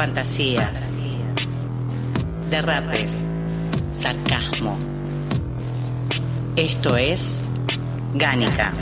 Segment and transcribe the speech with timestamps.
[0.00, 0.88] Fantasías,
[2.48, 3.28] derrapes,
[3.92, 4.78] sarcasmo.
[6.56, 7.38] Esto es
[8.14, 8.72] Gánica.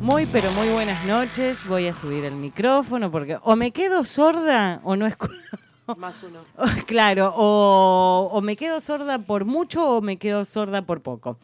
[0.00, 1.58] Muy, pero muy buenas noches.
[1.66, 5.34] Voy a subir el micrófono porque o me quedo sorda o no escucho.
[5.96, 6.38] Más uno.
[6.86, 11.36] Claro, o, o me quedo sorda por mucho o me quedo sorda por poco.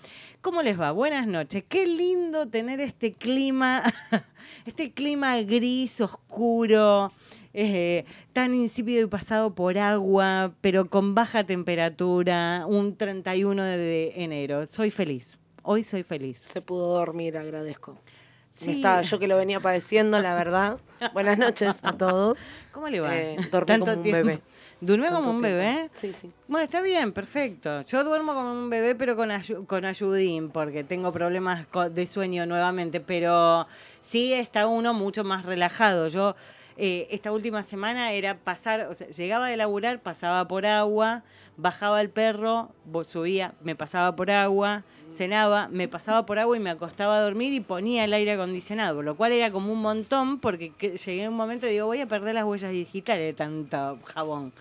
[0.44, 0.92] ¿Cómo les va?
[0.92, 1.64] Buenas noches.
[1.66, 3.82] Qué lindo tener este clima,
[4.66, 7.10] este clima gris, oscuro,
[7.54, 8.04] eh,
[8.34, 14.66] tan insípido y pasado por agua, pero con baja temperatura, un 31 de enero.
[14.66, 15.38] Soy feliz.
[15.62, 16.44] Hoy soy feliz.
[16.47, 17.98] Se pudo dormir, agradezco.
[18.50, 18.72] Sí.
[18.72, 20.78] Estaba yo que lo venía padeciendo, la verdad.
[21.14, 22.38] Buenas noches a todos.
[22.70, 23.16] ¿Cómo le va?
[23.16, 24.26] Eh, dormí Tanto como un tiempo.
[24.26, 24.42] bebé.
[24.80, 25.89] ¿Durmió como un bebé?
[25.92, 26.30] Sí, sí.
[26.47, 27.83] Bueno, está bien, perfecto.
[27.83, 32.44] Yo duermo como un bebé, pero con, ayu- con ayudín, porque tengo problemas de sueño
[32.47, 33.66] nuevamente, pero
[34.03, 36.08] sí está uno mucho más relajado.
[36.08, 36.36] Yo
[36.77, 41.22] eh, esta última semana era pasar, o sea, llegaba de laburar, pasaba por agua,
[41.56, 42.70] bajaba el perro,
[43.05, 47.52] subía, me pasaba por agua, cenaba, me pasaba por agua y me acostaba a dormir
[47.52, 51.30] y ponía el aire acondicionado, lo cual era como un montón porque que- llegué a
[51.30, 54.52] un momento y digo, voy a perder las huellas digitales de tanto jabón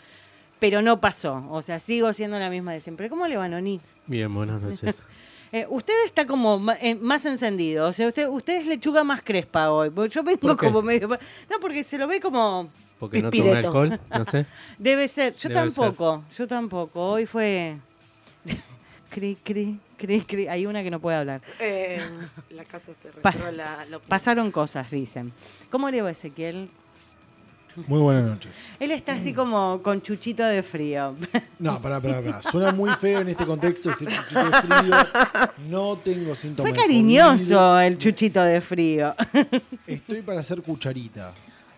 [0.59, 1.44] pero no pasó.
[1.49, 3.09] O sea, sigo siendo la misma de siempre.
[3.09, 3.81] ¿Cómo le va, Noni?
[4.08, 5.03] Bien, buenas noches.
[5.55, 7.88] Eh, usted está como eh, más encendido.
[7.88, 9.91] O sea, usted, usted es lechuga más crespa hoy.
[9.91, 11.08] Porque Yo vengo como medio.
[11.08, 12.69] No, porque se lo ve como.
[13.03, 14.45] Porque no tomé alcohol, no sé.
[14.79, 15.33] Debe ser.
[15.33, 16.23] Yo Debe tampoco.
[16.37, 17.01] Yo tampoco.
[17.01, 17.75] Hoy fue.
[19.09, 20.47] cri, cri, cri, cri.
[20.47, 21.42] Hay una que no puede hablar.
[21.59, 21.99] Eh,
[22.52, 25.33] la casa se Pa- la, lo- Pasaron cosas, dicen.
[25.69, 26.69] ¿Cómo le va Ezequiel?
[27.87, 28.55] Muy buenas noches.
[28.80, 31.13] Él está así como con chuchito de frío.
[31.59, 32.42] No, pará, pará, pará.
[32.42, 34.95] Suena muy feo en este contexto decir chuchito de frío.
[35.69, 36.71] No tengo síntomas.
[36.71, 39.13] Fue cariñoso el chuchito de frío.
[39.86, 41.33] Estoy para hacer cucharita.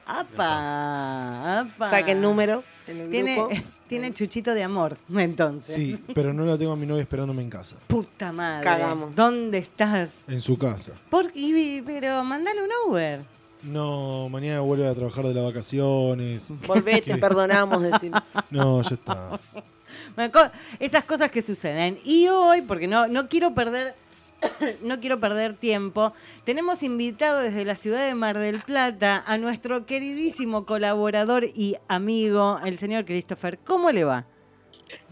[0.05, 1.61] ¡Apa!
[1.61, 1.89] ¡Apa!
[1.89, 3.55] Saque el número en el Tiene, grupo.
[3.89, 5.75] tiene chuchito de amor, entonces.
[5.75, 7.75] Sí, pero no la tengo a mi novia esperándome en casa.
[7.87, 8.63] Puta madre.
[8.63, 9.15] Cagamos.
[9.15, 10.11] ¿Dónde estás?
[10.27, 10.91] En su casa.
[11.09, 11.83] ¿Por qué?
[11.85, 13.21] Pero mandale un Uber.
[13.63, 16.53] No, mañana vuelve a trabajar de las vacaciones.
[16.67, 17.17] Volvé, te ¿Qué?
[17.17, 17.81] perdonamos.
[17.81, 18.11] Decir.
[18.51, 19.39] No, ya está.
[20.15, 20.31] Bueno,
[20.79, 21.99] Esas cosas que suceden.
[22.03, 23.95] Y hoy, porque no, no quiero perder.
[24.83, 26.13] No quiero perder tiempo.
[26.43, 32.59] Tenemos invitado desde la ciudad de Mar del Plata a nuestro queridísimo colaborador y amigo,
[32.63, 33.57] el señor Christopher.
[33.63, 34.25] ¿Cómo le va?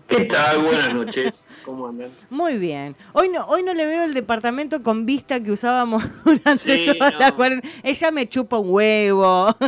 [0.08, 0.60] ¿Qué tal?
[0.60, 1.48] Buenas noches.
[1.66, 2.12] ¿Cómo andan?
[2.30, 2.96] Muy bien.
[3.14, 7.12] Hoy no, hoy no le veo el departamento con vista que usábamos durante Sí, toda
[7.12, 7.20] no.
[7.20, 7.74] la cuarentena.
[7.84, 9.56] Ella me chupa un huevo.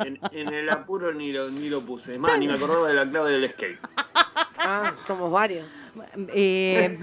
[0.00, 2.14] En, en el apuro ni lo, ni lo puse.
[2.14, 3.80] Es más, ni me acordaba de la clave del escape.
[4.56, 5.66] Ah, somos varios.
[6.28, 6.96] Eh,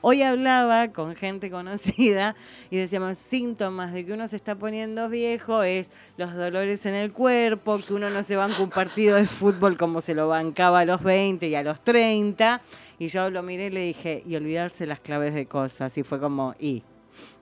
[0.00, 2.34] hoy hablaba con gente conocida
[2.70, 7.12] y decíamos síntomas de que uno se está poniendo viejo es los dolores en el
[7.12, 10.84] cuerpo, que uno no se banca un partido de fútbol como se lo bancaba a
[10.84, 12.60] los 20 y a los 30.
[12.98, 15.96] Y yo lo miré y le dije, y olvidarse las claves de cosas.
[15.96, 16.82] Y fue como, y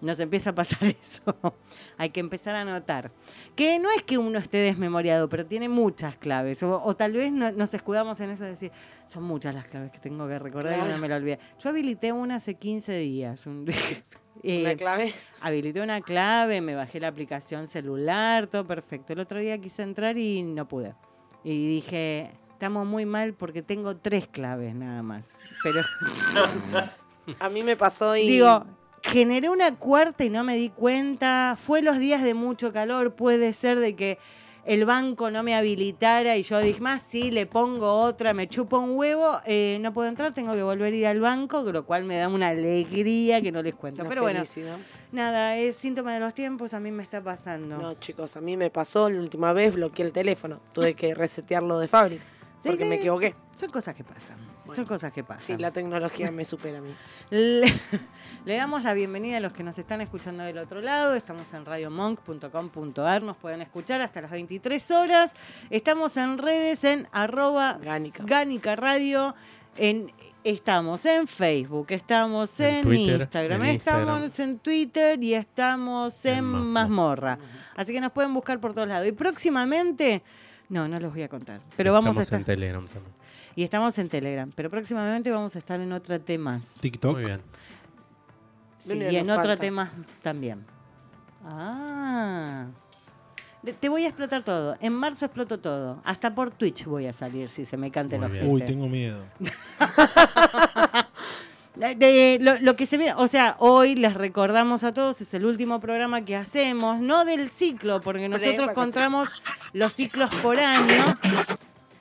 [0.00, 1.54] nos empieza a pasar eso.
[1.96, 3.10] Hay que empezar a notar.
[3.56, 6.62] Que no es que uno esté desmemoriado, pero tiene muchas claves.
[6.62, 8.72] O, o tal vez no- nos escudamos en eso de decir,
[9.06, 11.38] son muchas las claves que tengo que recordar y no me la olvidé.
[11.58, 13.46] Yo habilité una hace 15 días.
[13.46, 13.66] un-
[14.42, 15.12] eh, ¿La clave?
[15.40, 19.12] habilité una clave, me bajé la aplicación celular, todo perfecto.
[19.12, 20.94] El otro día quise entrar y no pude.
[21.44, 25.28] Y dije, estamos muy mal porque tengo tres claves nada más.
[25.62, 25.80] Pero
[27.40, 28.26] A mí me pasó y.
[28.26, 28.64] Digo,
[29.02, 31.56] generé una cuarta y no me di cuenta.
[31.60, 34.18] Fue los días de mucho calor, puede ser de que
[34.68, 38.78] el banco no me habilitara y yo dije, más sí, le pongo otra, me chupo
[38.78, 42.04] un huevo, eh, no puedo entrar, tengo que volver a ir al banco, lo cual
[42.04, 44.02] me da una alegría que no les cuento.
[44.02, 44.42] una Pero bueno,
[45.10, 47.78] nada, es síntoma de los tiempos, a mí me está pasando.
[47.78, 50.60] No, chicos, a mí me pasó la última vez, bloqueé el teléfono.
[50.74, 52.24] Tuve que resetearlo de fábrica.
[52.62, 53.34] Sí, Porque me equivoqué.
[53.54, 54.36] Son cosas que pasan.
[54.74, 55.42] Son cosas que pasan.
[55.42, 56.90] Sí, la tecnología me supera a mí.
[57.30, 57.80] Le,
[58.44, 61.14] le damos la bienvenida a los que nos están escuchando del otro lado.
[61.14, 63.22] Estamos en radiomonk.com.ar.
[63.22, 65.34] Nos pueden escuchar hasta las 23 horas.
[65.70, 68.22] Estamos en redes en arroba Gánica.
[68.26, 69.34] Gánica Radio.
[69.76, 70.12] En
[70.44, 74.50] Estamos en Facebook, estamos en, En Twitter, Instagram, en estamos Instagram.
[74.50, 77.36] en Twitter y estamos en, En Mazmorra.
[77.36, 77.38] Mazmorra.
[77.76, 79.06] Así que nos pueden buscar por todos lados.
[79.06, 80.22] Y próximamente,
[80.68, 82.38] no, no los voy a contar, pero vamos a Estamos estar.
[82.40, 83.17] en Telegram también.
[83.58, 86.60] Y estamos en Telegram, pero próximamente vamos a estar en otro tema.
[86.78, 87.14] TikTok.
[87.14, 87.40] Muy bien.
[88.78, 89.60] Sí, y en otro falta.
[89.60, 89.90] tema
[90.22, 90.64] también.
[91.44, 92.66] Ah.
[93.64, 94.76] De- Te voy a explotar todo.
[94.80, 96.00] En marzo exploto todo.
[96.04, 98.48] Hasta por Twitch voy a salir si se me cante los bien.
[98.48, 99.24] Uy, tengo miedo.
[101.74, 105.34] De- de- lo, lo que se viene, o sea, hoy les recordamos a todos, es
[105.34, 109.30] el último programa que hacemos, no del ciclo, porque nosotros contamos
[109.72, 111.04] los ciclos por año.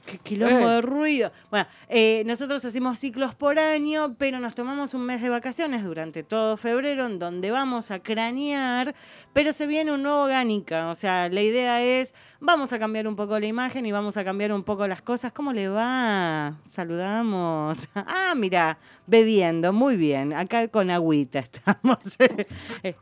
[0.07, 0.73] Qué quilombo Eh.
[0.75, 1.31] de ruido.
[1.51, 6.23] Bueno, eh, nosotros hacemos ciclos por año, pero nos tomamos un mes de vacaciones durante
[6.23, 8.95] todo febrero, en donde vamos a cranear,
[9.33, 10.89] pero se viene un nuevo Gánica.
[10.89, 14.23] O sea, la idea es, vamos a cambiar un poco la imagen y vamos a
[14.23, 15.33] cambiar un poco las cosas.
[15.33, 16.55] ¿Cómo le va?
[16.65, 17.87] Saludamos.
[18.09, 20.33] Ah, mira, bebiendo, muy bien.
[20.33, 21.97] Acá con agüita estamos.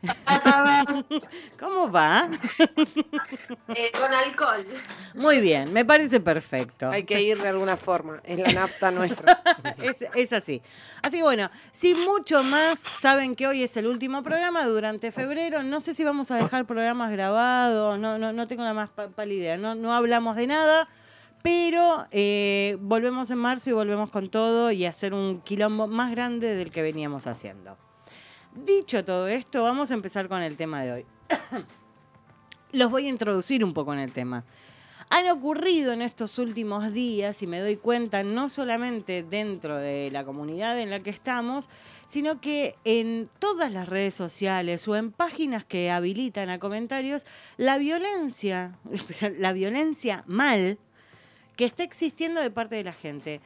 [1.58, 2.28] ¿Cómo va?
[3.68, 4.66] Eh, con alcohol.
[5.14, 6.90] Muy bien, me parece perfecto.
[6.96, 8.22] Hay que ir de alguna forma.
[8.24, 9.42] Es la nafta nuestra.
[10.14, 10.62] es, así.
[11.02, 15.62] Así que bueno, sin mucho más, saben que hoy es el último programa durante febrero.
[15.62, 19.36] No sé si vamos a dejar programas grabados, no, no, no tengo la más pálida
[19.36, 19.56] idea.
[19.58, 20.88] No, no hablamos de nada,
[21.42, 26.54] pero eh, volvemos en marzo y volvemos con todo y hacer un quilombo más grande
[26.54, 27.76] del que veníamos haciendo.
[28.54, 31.06] Dicho todo esto, vamos a empezar con el tema de hoy.
[32.72, 34.44] Los voy a introducir un poco en el tema
[35.08, 40.24] han ocurrido en estos últimos días, y me doy cuenta, no solamente dentro de la
[40.24, 41.68] comunidad en la que estamos,
[42.06, 47.26] sino que en todas las redes sociales o en páginas que habilitan a comentarios,
[47.56, 48.78] la violencia,
[49.38, 50.78] la violencia mal
[51.56, 53.40] que está existiendo de parte de la gente.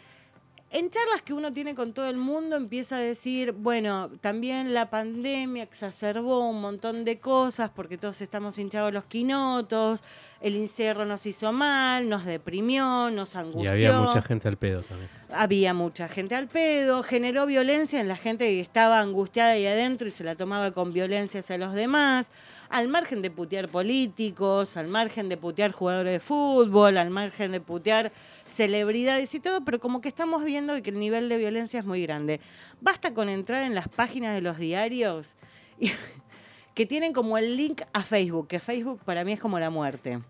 [0.73, 4.89] En charlas que uno tiene con todo el mundo empieza a decir, bueno, también la
[4.89, 10.05] pandemia exacerbó un montón de cosas porque todos estamos hinchados los quinotos,
[10.41, 13.71] el encierro nos hizo mal, nos deprimió, nos Y angustió.
[13.73, 15.11] había mucha gente al pedo también.
[15.33, 20.07] Había mucha gente al pedo, generó violencia en la gente que estaba angustiada ahí adentro
[20.07, 22.31] y se la tomaba con violencia hacia los demás,
[22.71, 27.61] al margen de putear políticos, al margen de putear jugadores de fútbol, al margen de
[27.61, 28.13] putear
[28.49, 32.03] celebridades y todo, pero como que estamos viendo que el nivel de violencia es muy
[32.03, 32.41] grande.
[32.81, 35.35] Basta con entrar en las páginas de los diarios
[35.79, 35.91] y-
[36.75, 40.21] que tienen como el link a Facebook, que Facebook para mí es como la muerte.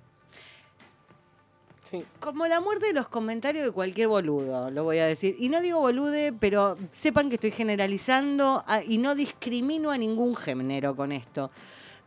[1.82, 2.04] Sí.
[2.20, 5.36] Como la muerte de los comentarios de cualquier boludo, lo voy a decir.
[5.38, 10.36] Y no digo bolude, pero sepan que estoy generalizando ah, y no discrimino a ningún
[10.36, 11.50] género con esto.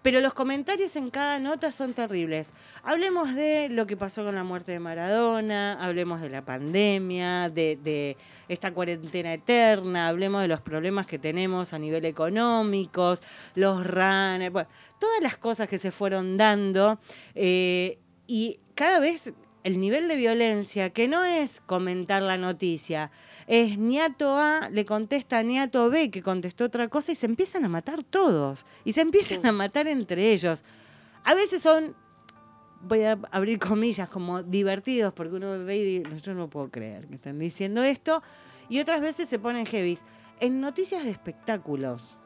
[0.03, 2.51] Pero los comentarios en cada nota son terribles.
[2.83, 8.17] Hablemos de lo que pasó con la muerte de Maradona, hablemos de la pandemia, de,
[8.49, 13.21] esta cuarentena eterna, hablemos de los problemas que tenemos a nivel económicos,
[13.55, 14.67] los runners,
[14.99, 16.99] todas las cosas que se fueron dando.
[17.33, 17.97] eh,
[18.27, 19.33] y cada vez
[19.63, 23.11] el nivel de violencia, que no es comentar la noticia,
[23.47, 27.65] es Niato A le contesta a Niato B que contestó otra cosa y se empiezan
[27.65, 28.65] a matar todos.
[28.85, 29.47] Y se empiezan Sí.
[29.47, 30.63] a matar entre ellos.
[31.23, 31.95] A veces son,
[32.81, 37.07] voy a abrir comillas, como divertidos, porque uno ve y dice, yo no puedo creer
[37.07, 38.21] que están diciendo esto.
[38.69, 39.97] Y otras veces se ponen heavy.
[40.39, 42.17] En noticias de espectáculos,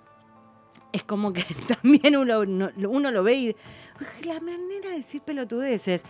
[0.94, 1.44] es como que
[1.82, 3.56] también uno, no- uno lo ve y
[4.26, 6.04] la manera de decir pelotudeces.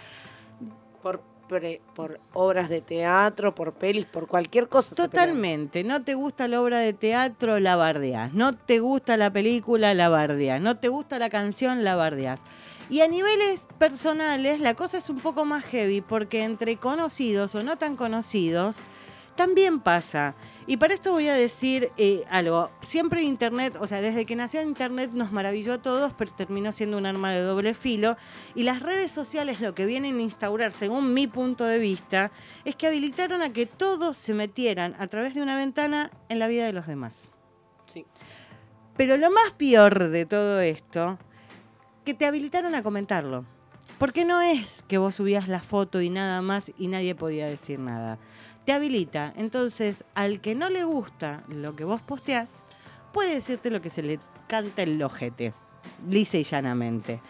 [1.02, 1.22] Por,
[1.96, 4.96] por obras de teatro, por pelis, por cualquier cosa.
[4.96, 5.84] Totalmente.
[5.84, 8.34] No te gusta la obra de teatro, la bardeás.
[8.34, 10.62] No te gusta la película, la bardeás.
[10.62, 12.42] No te gusta la canción, la bardeás.
[12.90, 17.64] Y a niveles personales, la cosa es un poco más heavy porque entre conocidos o
[17.64, 18.78] no tan conocidos,
[19.36, 20.36] también pasa.
[20.70, 22.70] Y para esto voy a decir eh, algo.
[22.86, 26.98] Siempre Internet, o sea, desde que nació Internet nos maravilló a todos, pero terminó siendo
[26.98, 28.18] un arma de doble filo.
[28.54, 32.32] Y las redes sociales lo que vienen a instaurar, según mi punto de vista,
[32.66, 36.48] es que habilitaron a que todos se metieran a través de una ventana en la
[36.48, 37.30] vida de los demás.
[37.86, 38.06] Sí.
[38.98, 41.18] Pero lo más peor de todo esto,
[42.04, 43.46] que te habilitaron a comentarlo.
[44.00, 47.80] Porque no es que vos subías la foto y nada más y nadie podía decir
[47.80, 48.20] nada.
[48.68, 49.32] Te habilita.
[49.38, 52.52] Entonces, al que no le gusta lo que vos posteás,
[53.14, 54.20] puede decirte lo que se le
[54.50, 55.54] canta el ojete,
[56.10, 57.22] lisa y llanamente.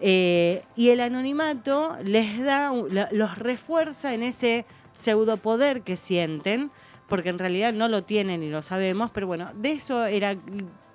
[0.00, 2.70] Eh, y el anonimato les da,
[3.10, 6.70] los refuerza en ese pseudopoder que sienten,
[7.08, 10.36] porque en realidad no lo tienen y lo sabemos, pero bueno, de eso era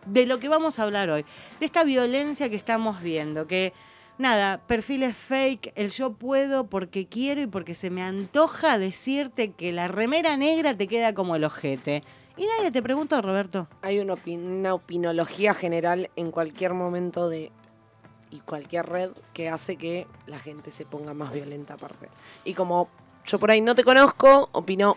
[0.05, 1.25] de lo que vamos a hablar hoy,
[1.59, 3.73] de esta violencia que estamos viendo, que
[4.19, 9.71] nada, perfiles fake, el yo puedo porque quiero y porque se me antoja decirte que
[9.71, 12.01] la remera negra te queda como el ojete.
[12.37, 13.67] Y nadie te preguntó, Roberto.
[13.81, 17.51] Hay una, opi- una opinología general en cualquier momento de
[18.31, 22.09] y cualquier red que hace que la gente se ponga más violenta aparte.
[22.45, 22.87] Y como
[23.25, 24.95] yo por ahí no te conozco, opino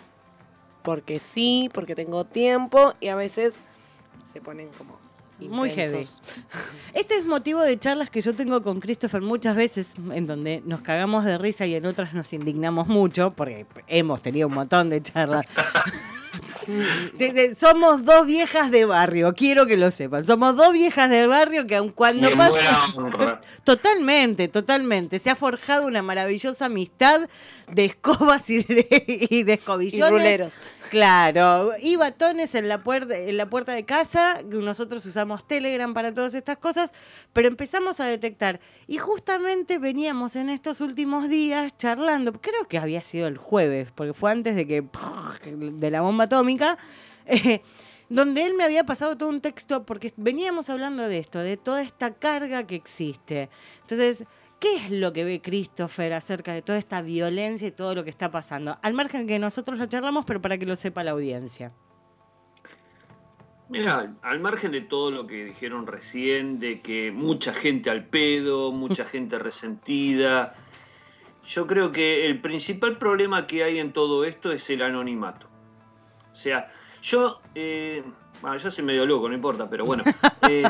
[0.83, 3.55] porque sí, porque tengo tiempo y a veces
[4.31, 4.99] se ponen como
[5.49, 6.03] Muy heavy.
[6.95, 10.81] Este es motivo de charlas que yo tengo con Christopher muchas veces, en donde nos
[10.83, 15.03] cagamos de risa y en otras nos indignamos mucho, porque hemos tenido un montón de
[15.03, 15.47] charlas.
[17.19, 20.23] De- de- Somos dos viejas de barrio, quiero que lo sepan.
[20.25, 23.41] Somos dos viejas del barrio que aun cuando De pasa...
[23.65, 25.19] Totalmente, totalmente.
[25.19, 27.29] Se ha forjado una maravillosa amistad
[27.71, 30.53] de escobas y de, y de Y ruleros.
[30.93, 34.43] Claro, y batones en la puerta, en la puerta de casa.
[34.45, 36.93] Nosotros usamos Telegram para todas estas cosas,
[37.33, 38.61] pero empezamos a detectar.
[38.87, 44.13] Y justamente veníamos en estos últimos días charlando, creo que había sido el jueves, porque
[44.13, 44.85] fue antes de que
[45.57, 46.77] de la bomba atómica.
[48.11, 51.81] donde él me había pasado todo un texto, porque veníamos hablando de esto, de toda
[51.81, 53.49] esta carga que existe.
[53.81, 54.27] Entonces,
[54.63, 58.11] ¿qué es lo que ve Christopher acerca de toda esta violencia y todo lo que
[58.11, 58.79] está pasando?
[58.81, 61.73] Al margen que nosotros lo charlamos, pero para que lo sepa la audiencia.
[63.69, 68.71] Mira, al margen de todo lo que dijeron recién, de que mucha gente al pedo,
[68.71, 70.55] mucha gente resentida,
[71.45, 75.49] yo creo que el principal problema que hay en todo esto es el anonimato.
[76.31, 76.71] O sea,
[77.03, 78.05] yo, eh,
[78.41, 80.05] bueno, yo soy medio loco, no importa, pero bueno,
[80.49, 80.63] eh,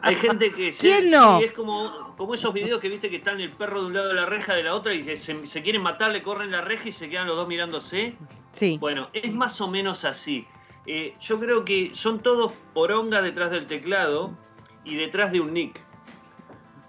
[0.00, 1.38] hay gente que se, ¿Quién no?
[1.38, 4.14] es como, como esos videos que viste que están el perro de un lado de
[4.14, 7.10] la reja de la otra y se, quieren matar, le corren la reja y se
[7.10, 8.14] quedan los dos mirándose.
[8.52, 8.78] Sí.
[8.78, 10.46] Bueno, es más o menos así.
[10.86, 14.38] Eh, yo creo que son todos poronga detrás del teclado
[14.84, 15.80] y detrás de un nick.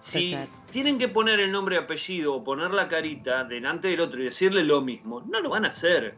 [0.01, 0.37] Si
[0.71, 4.63] tienen que poner el nombre apellido o poner la carita delante del otro y decirle
[4.63, 6.13] lo mismo, no lo van a hacer.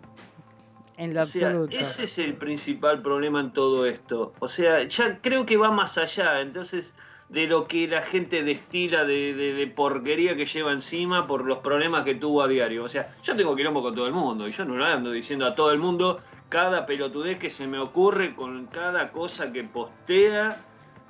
[0.98, 1.74] En lo O sea, absoluto.
[1.74, 4.34] ese es el principal problema en todo esto.
[4.40, 6.42] O sea, ya creo que va más allá.
[6.42, 6.94] Entonces,
[7.30, 12.16] de lo que la gente destila de, porquería que lleva encima por los problemas que
[12.16, 12.84] tuvo a diario.
[12.84, 15.46] O sea, yo tengo quilombo con todo el mundo y yo no lo ando diciendo
[15.46, 20.58] a todo el mundo cada pelotudez que se me ocurre con cada cosa que postea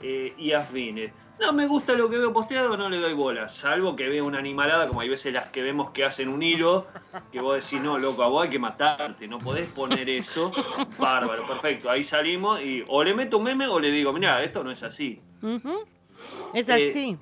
[0.01, 1.11] eh, y afines.
[1.37, 3.49] No me gusta lo que veo posteado, no le doy bola.
[3.49, 6.87] Salvo que vea una animalada, como hay veces las que vemos que hacen un hilo,
[7.29, 10.53] que vos decís, no, loco, a vos hay que matarte, no podés poner eso.
[10.97, 11.89] Bárbaro, perfecto.
[11.89, 14.81] Ahí salimos y o le meto un meme o le digo, mira, esto no es
[14.81, 15.21] así.
[15.41, 15.83] Ujú.
[16.53, 17.17] Es Eh, así.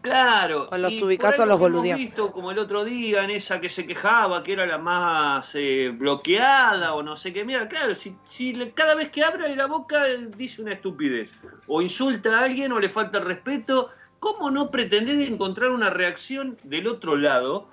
[0.00, 0.68] Claro.
[0.70, 1.98] O los y ubicás por o los boludeás.
[1.98, 5.90] visto como el otro día en esa que se quejaba que era la más eh,
[5.92, 7.44] bloqueada o no sé qué.
[7.44, 11.34] Mira, claro, si, si le- cada vez que abre la boca eh, dice una estupidez
[11.66, 16.56] o insulta a alguien o le falta el respeto, ¿cómo no pretendés encontrar una reacción
[16.62, 17.68] del otro lado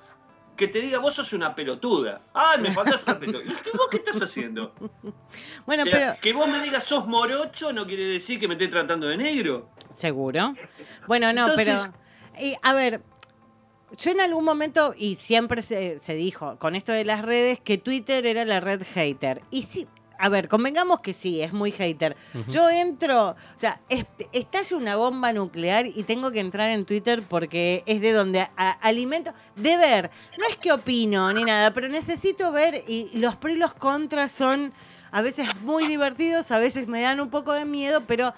[0.58, 2.22] que te diga vos sos una pelotuda?
[2.34, 3.40] ¡Ay, me faltas respeto!
[3.42, 4.74] ¿Y qué- vos qué estás haciendo?
[5.68, 8.54] Bueno, O sea, pero que vos me digas sos morocho no quiere decir que me
[8.56, 9.70] estés tratando de negro.
[9.96, 10.54] Seguro.
[11.08, 11.94] Bueno, no, Entonces- pero
[12.38, 13.02] eh, a ver,
[13.98, 17.78] yo en algún momento y siempre se, se dijo con esto de las redes que
[17.78, 19.42] Twitter era la red hater.
[19.52, 19.88] Y sí,
[20.18, 22.16] a ver, convengamos que sí, es muy hater.
[22.50, 27.22] Yo entro, o sea, es- estalla una bomba nuclear y tengo que entrar en Twitter
[27.22, 31.72] porque es de donde a- a- alimento, de ver, no es que opino ni nada,
[31.74, 34.74] pero necesito ver y los pros y los contras son
[35.12, 38.34] a veces muy divertidos, a veces me dan un poco de miedo, pero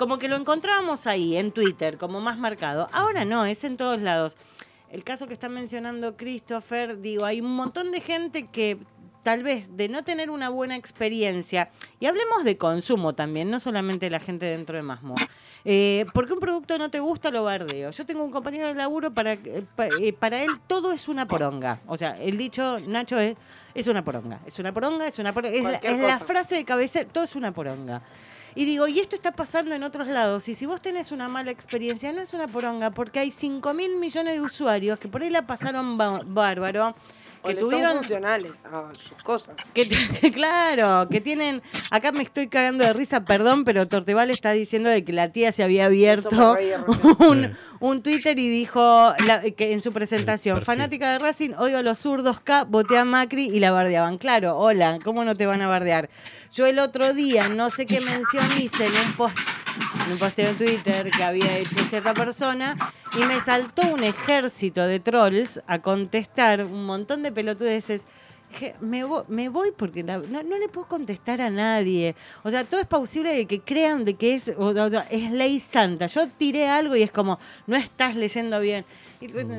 [0.00, 2.88] como que lo encontrábamos ahí en Twitter, como más marcado.
[2.90, 4.38] Ahora no, es en todos lados.
[4.88, 8.78] El caso que está mencionando Christopher, digo, hay un montón de gente que
[9.22, 11.68] tal vez de no tener una buena experiencia,
[12.00, 15.16] y hablemos de consumo también, no solamente la gente dentro de Masmo.
[15.66, 17.90] Eh, porque un producto no te gusta, lo bardeo.
[17.90, 19.66] Yo tengo un compañero de laburo para, eh,
[20.00, 21.80] eh, para él todo es una poronga.
[21.86, 23.36] O sea, el dicho, Nacho, es,
[23.74, 24.40] es una poronga.
[24.46, 25.54] Es una poronga, es una poronga.
[25.54, 28.00] Es, la, es la frase de cabeza, todo es una poronga.
[28.60, 30.46] Y digo, y esto está pasando en otros lados.
[30.50, 33.96] Y si vos tenés una mala experiencia, no es una poronga, porque hay 5 mil
[33.96, 36.94] millones de usuarios que por ahí la pasaron ba- bárbaro.
[37.42, 37.96] O Que le son tuvieron.
[37.96, 39.56] funcionales a sus cosas.
[39.72, 39.88] Que,
[40.20, 41.62] que claro, que tienen.
[41.90, 45.50] Acá me estoy cagando de risa, perdón, pero Torteval está diciendo de que la tía
[45.52, 46.54] se había abierto
[47.80, 51.98] un, Twitter y dijo la- que en su presentación: fanática de Racing, odio a los
[52.00, 54.18] zurdos K, voté a Macri y la bardeaban.
[54.18, 56.10] Claro, hola, ¿cómo no te van a bardear?
[56.52, 59.38] Yo el otro día, no sé qué mención hice en un post
[60.04, 62.76] en un posteo en Twitter que había hecho cierta persona
[63.16, 68.04] y me saltó un ejército de trolls a contestar un montón de pelotudeces
[68.80, 72.14] me voy, porque no, le puedo contestar a nadie.
[72.42, 74.52] O sea, todo es posible de que crean de que es,
[75.10, 76.06] es ley santa.
[76.06, 78.84] Yo tiré algo y es como, no estás leyendo bien.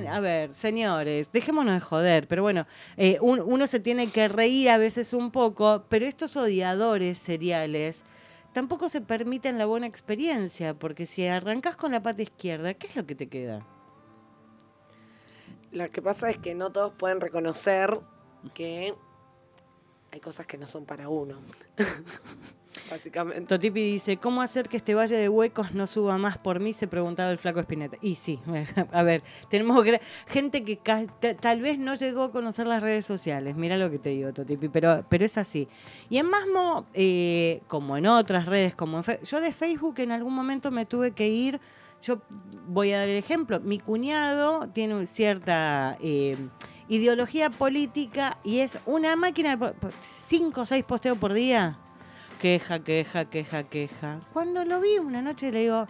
[0.08, 2.28] A ver, señores, dejémonos de joder.
[2.28, 2.66] Pero bueno,
[2.98, 8.04] eh, un- uno se tiene que reír a veces un poco, pero estos odiadores seriales
[8.54, 12.96] tampoco se permiten la buena experiencia, porque si arrancas con la pata izquierda, ¿qué es
[12.96, 13.66] lo que te queda?
[15.72, 18.00] Lo que pasa es que no todos pueden reconocer
[18.54, 18.94] que
[20.12, 21.38] hay cosas que no son para uno.
[22.90, 23.48] Básicamente.
[23.48, 26.74] Totipi dice, ¿cómo hacer que este valle de huecos no suba más por mí?
[26.74, 27.98] Se preguntaba el flaco Espineta.
[28.02, 28.40] Y sí,
[28.92, 29.86] a ver, tenemos
[30.28, 30.78] gente que
[31.40, 33.56] tal vez no llegó a conocer las redes sociales.
[33.56, 35.68] Mira lo que te digo, Totipi, pero, pero es así.
[36.10, 40.72] Y en Masmo, eh, como en otras redes, como yo de Facebook en algún momento
[40.72, 41.60] me tuve que ir.
[42.02, 42.20] Yo
[42.68, 43.60] voy a dar el ejemplo.
[43.60, 46.36] Mi cuñado tiene cierta eh,
[46.88, 49.58] ideología política y es una máquina
[50.02, 51.78] cinco o seis posteos por día
[52.42, 54.20] queja, queja, queja, queja.
[54.34, 55.86] Cuando lo vi una noche le digo,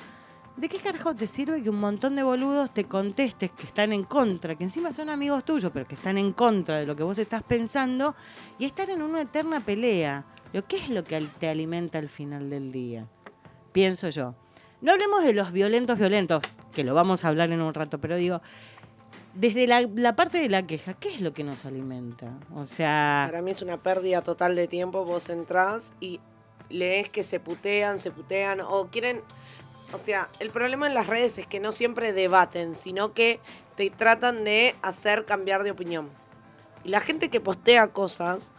[0.57, 4.03] ¿de qué carajo te sirve que un montón de boludos te contestes que están en
[4.03, 7.17] contra, que encima son amigos tuyos, pero que están en contra de lo que vos
[7.17, 8.15] estás pensando
[8.59, 10.25] y estar en una eterna pelea?
[10.51, 13.07] Lo que es lo que te alimenta al final del día,
[13.71, 14.35] pienso yo.
[14.81, 16.41] No hablemos de los violentos violentos,
[16.73, 18.41] que lo vamos a hablar en un rato, pero digo,
[19.35, 22.37] desde la, la parte de la queja, ¿qué es lo que nos alimenta?
[22.53, 23.23] O sea...
[23.27, 25.05] Para mí es una pérdida total de tiempo.
[25.05, 26.19] Vos entrás y
[26.71, 29.21] lees que se putean, se putean o quieren...
[29.93, 33.41] O sea, el problema en las redes es que no siempre debaten, sino que
[33.75, 36.09] te tratan de hacer cambiar de opinión.
[36.83, 38.51] Y la gente que postea cosas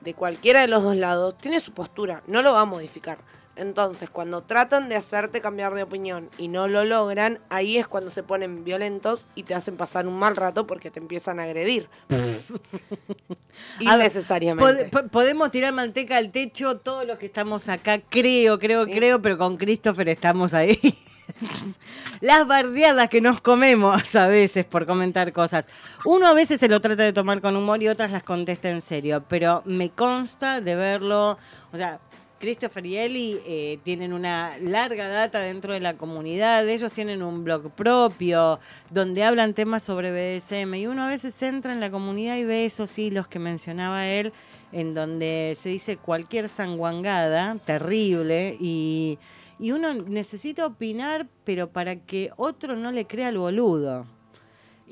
[0.00, 3.18] de cualquiera de los dos lados tiene su postura, no lo va a modificar.
[3.60, 8.10] Entonces, cuando tratan de hacerte cambiar de opinión y no lo logran, ahí es cuando
[8.10, 11.88] se ponen violentos y te hacen pasar un mal rato porque te empiezan a agredir.
[13.80, 14.88] Innecesariamente.
[14.90, 18.92] Pod- po- podemos tirar manteca al techo todos los que estamos acá, creo, creo, Sí.
[18.92, 20.78] creo, pero con Christopher estamos ahí.
[22.20, 25.66] Las bardeadas que nos comemos a veces por comentar cosas.
[26.04, 28.82] Uno a veces se lo trata de tomar con humor y otras las contesta en
[28.82, 31.38] serio, pero me consta de verlo,
[31.72, 32.00] o sea,
[32.40, 37.44] Christopher y Eli eh, tienen una larga data dentro de la comunidad, ellos tienen un
[37.44, 42.36] blog propio donde hablan temas sobre BDSM y uno a veces entra en la comunidad
[42.36, 44.32] y ve esos hilos que mencionaba él,
[44.72, 49.18] en donde se dice cualquier sanguangada terrible y,
[49.58, 54.06] uno necesita opinar, pero para que otro no le crea al boludo.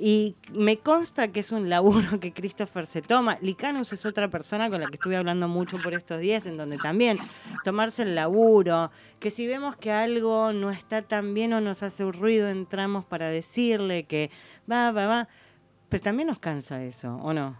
[0.00, 3.37] Y me consta que es un laburo que Christopher se toma.
[3.40, 6.78] Licanus es otra persona con la que estuve hablando mucho por estos días, en donde
[6.78, 7.18] también
[7.64, 12.04] tomarse el laburo, que si vemos que algo no está tan bien o nos hace
[12.04, 14.30] un ruido, entramos para decirle que
[14.70, 15.28] va, va, va.
[15.88, 17.56] Pero también nos cansa eso, ¿o no?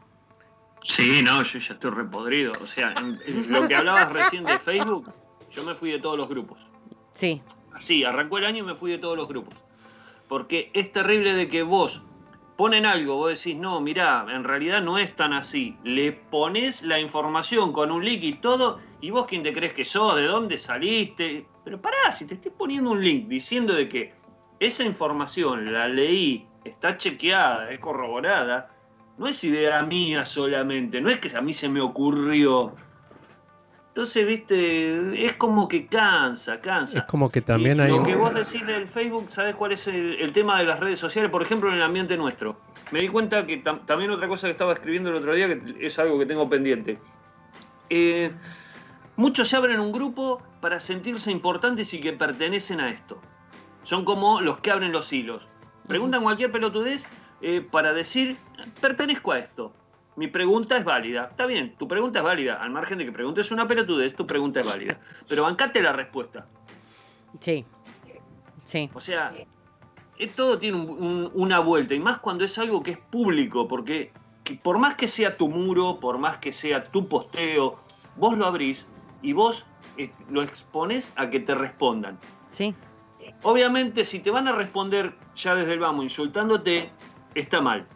[0.83, 2.53] Sí, no, yo ya estoy repodrido.
[2.63, 5.13] O sea, en- en lo que hablabas recién de Facebook,
[5.51, 6.59] yo me fui de todos los grupos.
[7.15, 7.43] Sí,
[7.75, 9.55] Así, arrancó el año y me fui de todos los grupos.
[10.29, 12.03] Porque es terrible de que vos
[12.59, 15.77] ponen algo, vos decís, no, mirá, en realidad no es tan así.
[15.85, 19.85] Le pones la información con un link y todo, y vos quién te crees que
[19.85, 21.47] sos, de dónde saliste.
[21.63, 24.13] Pero pará, si te estoy poniendo un link diciendo de que
[24.59, 28.75] esa información la leí, está chequeada, es corroborada,
[29.19, 32.75] no es idea mía solamente, no es que a mí se me ocurrió.
[33.99, 37.01] Entonces, viste, es como que cansa, cansa.
[37.01, 37.91] Es como que también Y hay.
[37.91, 41.01] Lo que vos decís del Facebook, ¿sabés cuál es el, el tema de las redes
[41.01, 41.33] sociales?
[41.33, 42.61] Por ejemplo, en el ambiente nuestro.
[42.93, 45.85] Me di cuenta que tam- también otra cosa que estaba escribiendo el otro día, que
[45.85, 47.01] es algo que tengo pendiente.
[47.91, 48.31] Eh,
[49.17, 53.21] muchos se abren un grupo para sentirse importantes y que pertenecen a esto.
[53.83, 55.45] Son como los que abren los hilos.
[55.89, 57.09] Preguntan cualquier pelotudez
[57.41, 58.37] eh, para decir,
[58.81, 59.73] pertenezco a esto.
[60.19, 61.29] Mi pregunta es válida.
[61.31, 62.55] Está bien, tu pregunta es válida.
[62.61, 64.99] Al margen de que preguntes una pelotudez, tu pregunta es válida.
[65.29, 66.47] Pero bancate la respuesta.
[67.39, 67.65] sí,
[68.65, 68.91] sí.
[68.93, 69.33] O sea,
[70.19, 73.69] eh, todo tiene un- un- una vuelta, y más cuando es algo que es público,
[73.69, 74.11] porque
[74.43, 77.79] que por más que sea tu muro, por más que sea tu posteo,
[78.17, 78.89] vos lo abrís
[79.23, 79.67] y vos
[79.99, 82.19] eh, lo expones a que te respondan.
[82.51, 82.75] Sí,
[83.43, 86.91] Obviamente, si te van a responder ya desde el vamos insultándote,
[87.35, 87.87] está mal.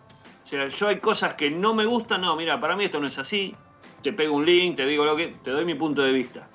[0.53, 3.07] O sea, yo hay cosas que no me gustan, no, mira, para mí esto no
[3.07, 3.55] es así.
[4.03, 6.47] Te pego un link, te digo lo que, te doy mi punto de vista.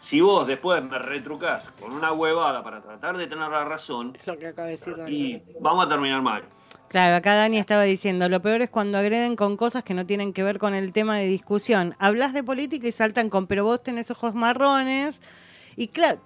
[0.00, 4.26] Si vos después me retrucás con una huevada para tratar de tener la razón, Es
[4.26, 5.16] lo que acaba de decir Dani.
[5.16, 6.42] y vamos a terminar mal.
[6.88, 10.32] Claro, acá Dani estaba diciendo, lo peor es cuando agreden con cosas que no tienen
[10.32, 11.94] que ver con el tema de discusión.
[12.00, 15.22] Hablas de política y saltan con, pero vos tenés ojos marrones.
[15.80, 16.18] Y claro,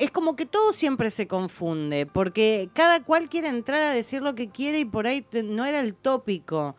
[0.00, 4.34] es como que todo siempre se confunde, porque cada cual quiere entrar a decir lo
[4.34, 6.74] que quiere y por ahí no era el tópico.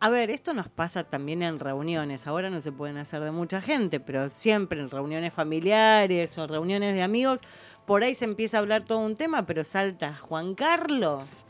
[0.00, 2.26] a ver, esto nos pasa también en reuniones.
[2.26, 6.94] Ahora no se pueden hacer de mucha gente, pero siempre en reuniones familiares o reuniones
[6.94, 7.40] de amigos,
[7.84, 11.44] por ahí se empieza a hablar todo un tema, pero salta Juan Carlos,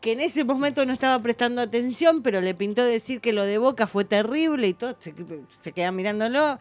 [0.00, 3.58] que en ese momento no estaba prestando atención, pero le pintó decir que lo de
[3.58, 5.12] Boca fue terrible y todo, se,
[5.60, 6.60] se queda mirándolo.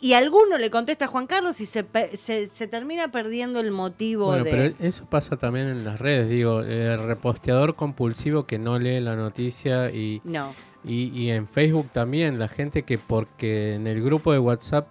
[0.00, 3.70] Y alguno le contesta a Juan Carlos y se, pe- se, se termina perdiendo el
[3.70, 4.50] motivo Bueno, de...
[4.50, 9.16] pero eso pasa también en las redes, digo, el reposteador compulsivo que no lee la
[9.16, 10.54] noticia y, No.
[10.84, 14.86] y, y en Facebook también, la gente que porque en el grupo de WhatsApp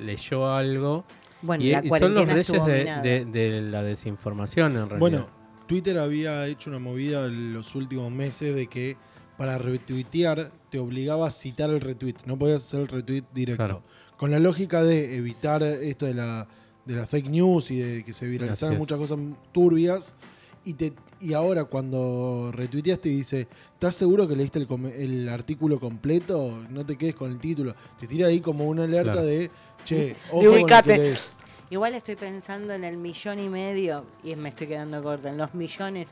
[0.00, 1.04] leyó algo
[1.42, 3.02] Bueno, y, la y son los reyes de, minada.
[3.02, 4.98] de- de la desinformación en realidad.
[4.98, 5.26] Bueno,
[5.68, 8.96] Twitter había hecho una movida en los últimos meses de que
[9.38, 12.14] para retuitear te obligaba a citar el retweet.
[12.26, 13.64] No podías hacer el retweet directo.
[13.64, 13.82] Claro.
[14.20, 16.46] Con la lógica de evitar esto de la,
[16.84, 19.18] de la fake news y de que se viralizaran muchas cosas
[19.50, 20.14] turbias.
[20.62, 25.80] Y, te, y ahora cuando retuiteas te dice, ¿estás seguro que leíste el, el artículo
[25.80, 26.62] completo?
[26.68, 27.74] No te quedes con el título.
[27.98, 29.26] Te tira ahí como una alerta Claro.
[29.26, 29.50] de,
[29.86, 30.92] che, ojo con lo ubicate.
[30.92, 31.38] que lees.
[31.70, 35.54] Igual estoy pensando en el millón y medio y me estoy quedando corta, en los
[35.54, 36.10] millones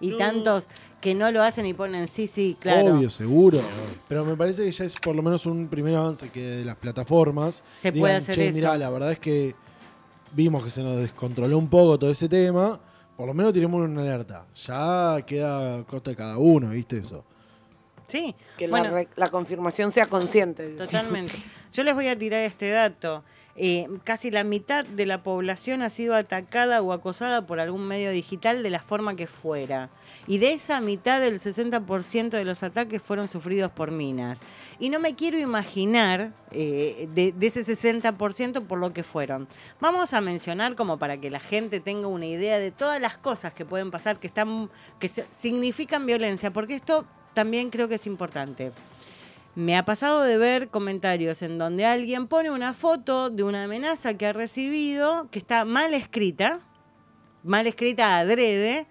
[0.00, 0.16] y No.
[0.18, 0.68] tantos
[1.00, 2.96] que no lo hacen y ponen sí, sí, claro.
[2.96, 3.60] Obvio, seguro.
[4.08, 6.76] Pero me parece que ya es por lo menos un primer avance que de las
[6.76, 8.56] plataformas Se digan, puede hacer che, eso.
[8.56, 9.54] mirá, la verdad es que
[10.32, 12.80] vimos que se nos descontroló un poco todo ese tema.
[13.16, 14.46] Por lo menos tenemos una alerta.
[14.66, 17.24] Ya queda a costa de cada uno, ¿viste eso?
[18.06, 20.68] Sí, Que bueno, la, la confirmación sea consciente.
[20.70, 21.32] totalmente.
[21.72, 23.22] Yo les voy a tirar este dato.
[23.60, 28.12] Eh, casi la mitad de la población ha sido atacada o acosada por algún medio
[28.12, 29.90] digital de la forma que fuera.
[30.28, 34.42] Y de esa mitad, el 60% de los ataques fueron sufridos por minas.
[34.78, 39.48] Y no me quiero imaginar eh, de, de ese 60% por lo que fueron.
[39.80, 43.52] Vamos a mencionar como para que la gente tenga una idea de todas las cosas
[43.54, 48.70] que pueden pasar que, están, que significan violencia, porque esto también creo que es importante.
[49.58, 54.14] Me ha pasado de ver comentarios en donde alguien pone una foto de una amenaza
[54.14, 56.60] que ha recibido, que está mal escrita,
[57.42, 58.86] mal escrita adrede,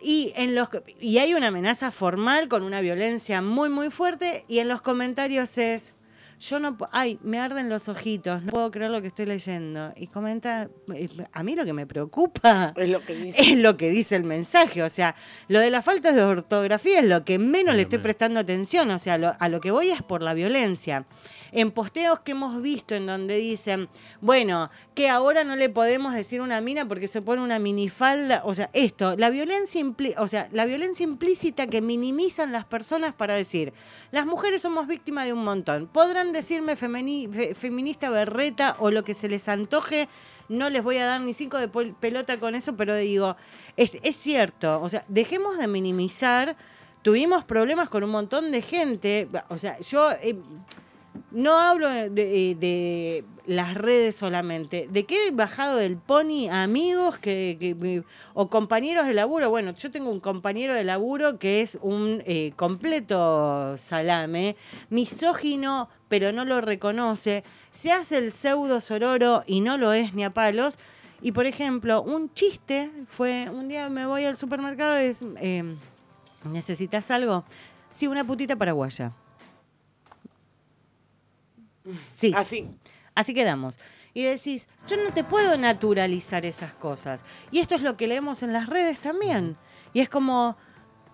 [0.00, 4.60] y, en los, y hay una amenaza formal con una violencia muy, muy fuerte, y
[4.60, 5.92] en los comentarios es,
[6.40, 9.92] yo no, pu- ay, me arden los ojitos, no puedo creer lo que estoy leyendo.
[9.94, 13.40] Y comenta, eh, a mí lo que me preocupa Es lo que dice.
[13.52, 14.82] es lo que dice el mensaje.
[14.82, 15.14] O sea,
[15.48, 18.90] lo de la falta de ortografía es lo que menos le estoy prestando atención.
[18.90, 21.04] O sea, lo- a lo que voy es por la violencia.
[21.52, 23.88] En posteos que hemos visto en donde dicen,
[24.20, 28.42] bueno, que ahora no le podemos decir una mina porque se pone una minifalda.
[28.44, 29.84] O sea, esto, la violencia,
[30.18, 33.72] o sea, la violencia implícita que minimizan las personas para decir,
[34.10, 35.86] las mujeres somos víctimas de un montón.
[35.86, 40.08] Podrán decirme feminista berreta o lo que se les antoje
[40.50, 43.36] no les voy a dar ni cinco de pelota con eso, pero digo,
[43.76, 46.56] es, es cierto, o sea, dejemos de minimizar,
[47.02, 50.36] tuvimos problemas con un montón de gente, o sea, yo eh,
[51.30, 58.04] no hablo de, de- las redes solamente, de que he bajado del pony amigos que-
[58.34, 62.52] o compañeros de laburo, bueno, yo tengo un compañero de laburo que es un eh,
[62.56, 64.56] completo salame,
[64.90, 70.24] misógino, pero no lo reconoce, se hace el pseudo sororo y no lo es ni
[70.24, 70.78] a palos.
[71.22, 75.64] Y por ejemplo, un chiste fue, un día me voy al supermercado y es, eh,
[76.44, 77.44] ¿necesitas algo?
[77.90, 79.12] Sí, una putita paraguaya.
[82.16, 82.32] Sí.
[82.34, 82.68] Así.
[83.14, 83.78] Así quedamos.
[84.12, 87.24] Y decís, yo no te puedo naturalizar esas cosas.
[87.50, 89.56] Y esto es lo que leemos en las redes también.
[89.92, 90.56] Y es como,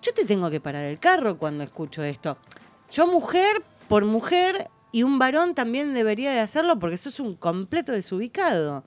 [0.02, 2.38] yo te tengo que parar el carro cuando escucho esto.
[2.90, 7.34] Yo mujer por mujer y un varón también debería de hacerlo porque eso es un
[7.34, 8.84] completo desubicado.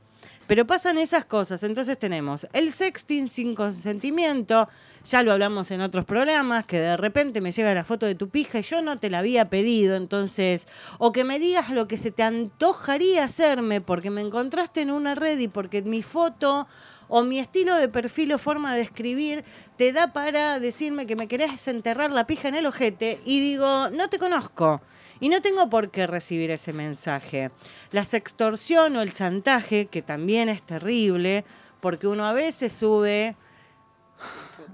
[0.49, 1.61] Pero pasan esas cosas.
[1.61, 4.67] Entonces tenemos el sexting sin consentimiento.
[5.05, 8.29] Ya lo hablamos en otros programas, que de repente me llega la foto de tu
[8.29, 9.95] pija y yo no te la había pedido.
[9.95, 14.89] Entonces, o que me digas lo que se te antojaría hacerme porque me encontraste en
[14.89, 16.67] una red y porque mi foto
[17.09, 19.43] o mi estilo de perfil o forma de escribir
[19.77, 23.91] te da para decirme que me querés enterrar la pija en el ojete y digo,
[23.91, 24.81] no te conozco.
[25.19, 27.51] Y no tengo por qué recibir ese mensaje.
[27.91, 31.43] La sextorsión o el chantaje, que también es terrible,
[31.81, 33.35] porque uno a veces sube...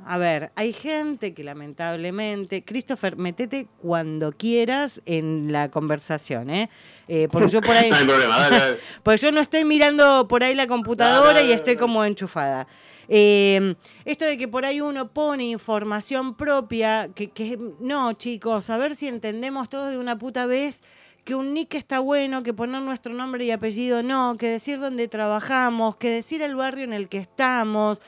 [0.07, 2.63] A ver, hay gente que lamentablemente...
[2.63, 6.69] Christopher, metete cuando quieras en la conversación, ¿eh?
[7.07, 7.89] Eh, porque yo por ahí...
[7.89, 8.79] No hay problema, dale, dale.
[9.03, 12.67] Porque yo no estoy mirando por ahí la computadora Dale, y estoy como enchufada.
[13.07, 18.77] Eh, esto de que por ahí uno pone información propia, que, que no, chicos, a
[18.77, 20.81] ver si entendemos todos de una puta vez
[21.25, 25.07] que un nick está bueno, que poner nuestro nombre y apellido no, que decir dónde
[25.07, 27.99] trabajamos, que decir el barrio en el que estamos,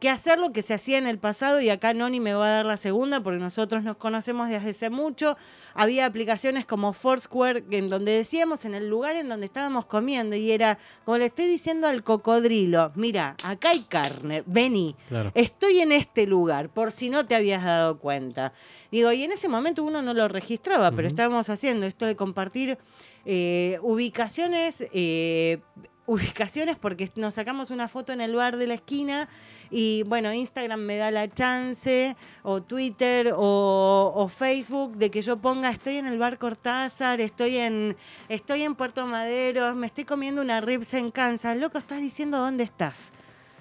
[0.00, 2.50] que hacer lo que se hacía en el pasado y acá Noni me va a
[2.58, 5.36] dar la segunda porque nosotros nos conocemos desde hace mucho.
[5.74, 10.52] Había aplicaciones como Foursquare en donde decíamos en el lugar en donde estábamos comiendo y
[10.52, 15.32] era como le estoy diciendo al cocodrilo, mira, acá hay carne, vení, Claro.
[15.34, 18.52] estoy en este lugar, por si no te habías dado cuenta.
[18.92, 22.78] Digo, y en ese momento uno no lo registraba, pero estábamos haciendo esto de compartir
[23.24, 25.58] eh, ubicaciones, eh,
[26.06, 29.28] ubicaciones porque nos sacamos una foto en el bar de la esquina
[29.70, 35.70] y bueno, Instagram me da la chance, o Twitter, o, Facebook, de que yo ponga,
[35.70, 37.96] estoy en el bar Cortázar, estoy en,
[38.28, 41.56] estoy en Puerto Madero, me estoy comiendo una ribs en Kansas.
[41.56, 43.12] Loco, estás diciendo dónde estás.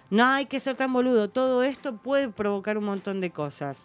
[0.10, 1.30] No hay que ser tan boludo.
[1.30, 3.84] Todo esto puede provocar un montón de cosas.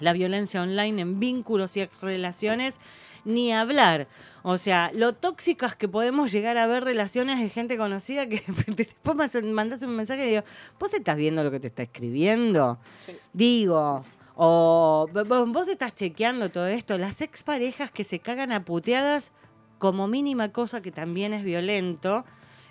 [0.00, 2.80] La violencia online en vínculos y relaciones,
[3.24, 4.08] ni hablar.
[4.42, 9.16] O sea, lo tóxicas que podemos llegar a ver relaciones de gente conocida que después
[9.44, 10.42] mandás un mensaje y digo,
[10.80, 12.78] ¿vos estás viendo lo que te está escribiendo?
[13.00, 13.16] Sí.
[13.32, 14.04] Digo,
[14.34, 16.98] o vos estás chequeando todo esto.
[16.98, 19.30] Las exparejas que se cagan a puteadas
[19.78, 22.24] como mínima cosa que también es violento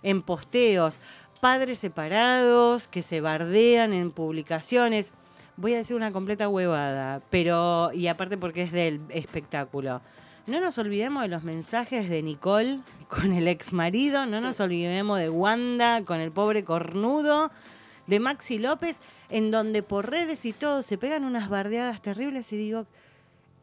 [0.03, 0.99] en posteos.
[1.39, 5.11] Padres separados que se bardean en publicaciones.
[5.57, 10.01] Voy a decir una completa huevada, pero, y aparte porque es del espectáculo.
[10.51, 15.17] No nos olvidemos de los mensajes de Nicole con el ex marido, no nos olvidemos
[15.17, 17.51] de Wanda con el pobre cornudo,
[18.05, 22.57] de Maxi López, en donde por redes y todo se pegan unas bardeadas terribles y
[22.57, 22.85] digo,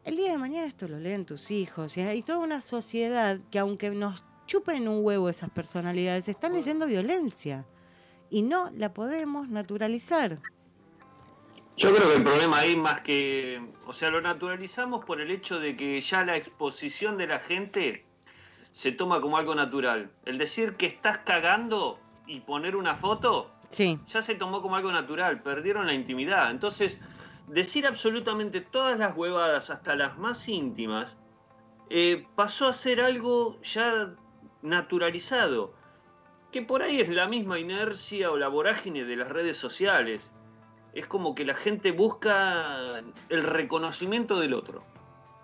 [0.03, 3.59] el día de mañana esto lo leen tus hijos y hay toda una sociedad que
[3.59, 7.67] aunque nos chupen un huevo esas personalidades, están leyendo violencia
[8.31, 10.39] y no la podemos naturalizar.
[11.79, 15.59] Yo creo que el problema ahí más que, o sea, lo naturalizamos por el hecho
[15.59, 18.05] de que ya la exposición de la gente
[18.71, 20.11] se toma como algo natural.
[20.25, 24.91] El decir que estás cagando y poner una foto Sí, ya se tomó como algo
[24.91, 26.49] natural, perdieron la intimidad.
[26.49, 26.99] Entonces,
[27.47, 31.17] decir absolutamente todas las huevadas, hasta las más íntimas,
[31.89, 34.15] eh, pasó a ser algo ya
[34.63, 35.73] naturalizado,
[36.51, 40.33] que por ahí es la misma inercia o la vorágine de las redes sociales.
[40.93, 44.83] Es como que la gente busca el reconocimiento del otro.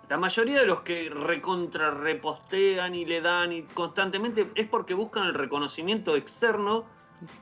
[0.09, 5.25] La mayoría de los que recontra repostean y le dan y constantemente es porque buscan
[5.25, 6.85] el reconocimiento externo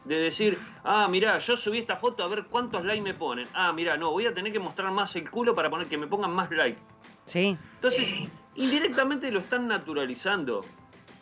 [0.05, 3.47] de decir, ah, mirá, yo subí esta foto a ver cuántos likes me ponen.
[3.53, 6.07] Ah, mirá, no, voy a tener que mostrar más el culo para poner que me
[6.07, 6.79] pongan más like.
[7.25, 8.13] sí, Entonces,
[8.55, 10.63] indirectamente lo están naturalizando.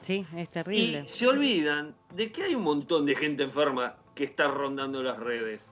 [0.01, 1.07] sí, es Y terrible.
[1.07, 5.69] se olvidan de que hay un montón de gente enferma que está rondando las redes.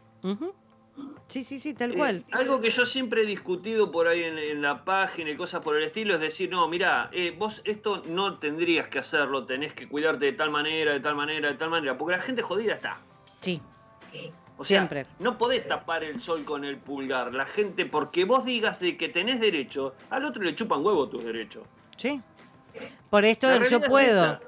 [1.27, 2.25] Sí, sí, sí, tal Eh, cual.
[2.31, 5.75] algo que yo siempre he discutido por ahí en, en la página y cosas por
[5.77, 10.25] el estilo es decir, no, mira, vos esto no tendrías que hacerlo, tenés que cuidarte
[10.25, 12.97] de tal manera, de tal manera, de tal manera, porque la gente jodida está.
[13.41, 13.61] Sí,
[14.57, 15.05] O sea, Siempre.
[15.19, 17.33] no podés tapar el sol con el pulgar.
[17.33, 21.23] La gente, porque vos digas de que tenés derecho, al otro le chupan huevo tus
[21.23, 21.63] derechos.
[21.95, 22.21] sí.
[23.09, 24.39] Por esto del yo es puedo.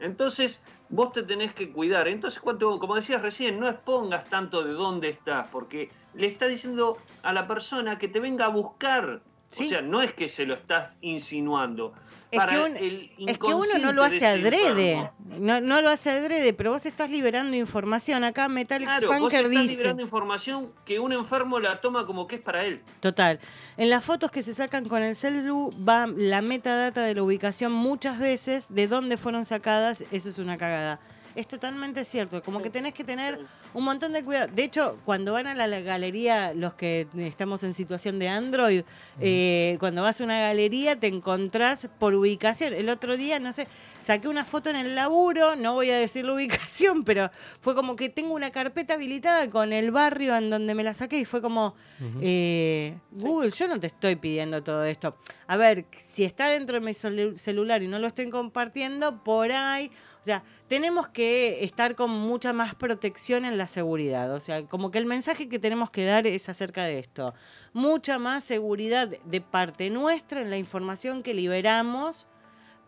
[0.00, 2.08] Entonces, vos te tenés que cuidar.
[2.08, 6.98] Entonces, cuando, como decías recién, no expongas tanto de dónde estás, porque le estás diciendo
[7.22, 9.22] a la persona que te venga a buscar.
[9.50, 9.64] Sí.
[9.64, 11.94] O sea, no es que se lo estás insinuando.
[12.30, 15.10] Es Para que, un- el es que uno no lo hace adrede.
[15.38, 18.24] No, no lo hace adrede, pero vos estás liberando información.
[18.24, 19.64] Acá Metal Claro, vos estás dice.
[19.64, 22.82] liberando información que un enfermo la toma como que es para él.
[23.00, 23.40] Total.
[23.78, 27.72] En las fotos que se sacan con el celu va la metadata de la ubicación
[27.72, 31.00] muchas veces, de dónde fueron sacadas, eso es una cagada.
[31.38, 32.64] Es totalmente cierto, como Sí.
[32.64, 33.38] que tenés que tener
[33.72, 34.48] un montón de cuidado.
[34.52, 38.82] De hecho, cuando van a la, galería, los que estamos en situación de Android,
[39.20, 42.74] eh, cuando vas a una galería te encontrás por ubicación.
[42.74, 43.68] El otro día, no sé,
[44.02, 46.32] saqué una foto en el laburo, no voy a decir la
[46.66, 50.82] ubicación, pero fue como que tengo una carpeta habilitada con el barrio en donde me
[50.82, 51.76] la saqué y fue como,
[52.20, 55.14] eh, Google, yo no te estoy pidiendo todo esto.
[55.46, 59.52] A ver, si está dentro de mi celu- celular y no lo estoy compartiendo, por
[59.52, 59.92] ahí.
[60.28, 64.34] Sea, tenemos que estar con mucha más protección en la seguridad.
[64.34, 67.32] O sea, como que el mensaje que tenemos que dar es acerca de esto.
[67.72, 72.28] Mucha más seguridad de parte nuestra en la información que liberamos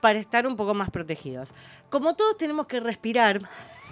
[0.03, 1.49] para estar un poco más protegidos.
[1.89, 3.41] Como todos tenemos que respirar,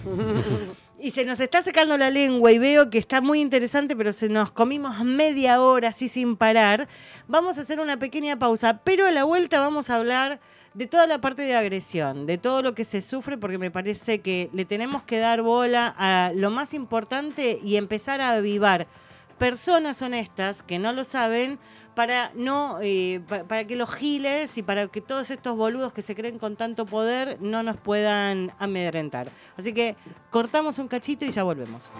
[1.00, 4.28] y se nos está secando la lengua y veo que está muy interesante, pero se
[4.28, 6.88] nos comimos media hora así sin parar.
[7.28, 10.40] Vamos a hacer una pequeña pausa, pero a la vuelta vamos a hablar
[10.74, 14.20] de toda la parte de agresión, de todo lo que se sufre, porque me parece
[14.20, 18.86] que le tenemos que dar bola a lo más importante y empezar a avivar
[19.38, 21.58] personas honestas que no lo saben
[21.98, 26.00] para no eh, pa- para que los giles y para que todos estos boludos que
[26.00, 29.26] se creen con tanto poder no nos puedan amedrentar.
[29.56, 29.96] Así que
[30.30, 31.90] cortamos un cachito y ya volvemos.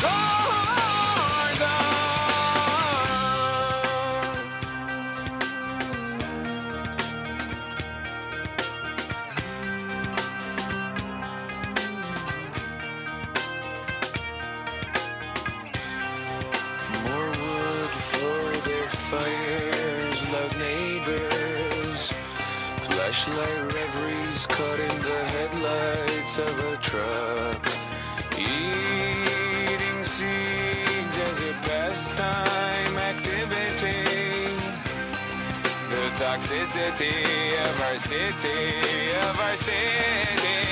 [0.00, 0.37] Oh.
[36.50, 40.67] of our city of our city.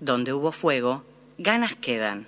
[0.00, 1.04] Donde hubo fuego,
[1.38, 2.26] ganas quedan.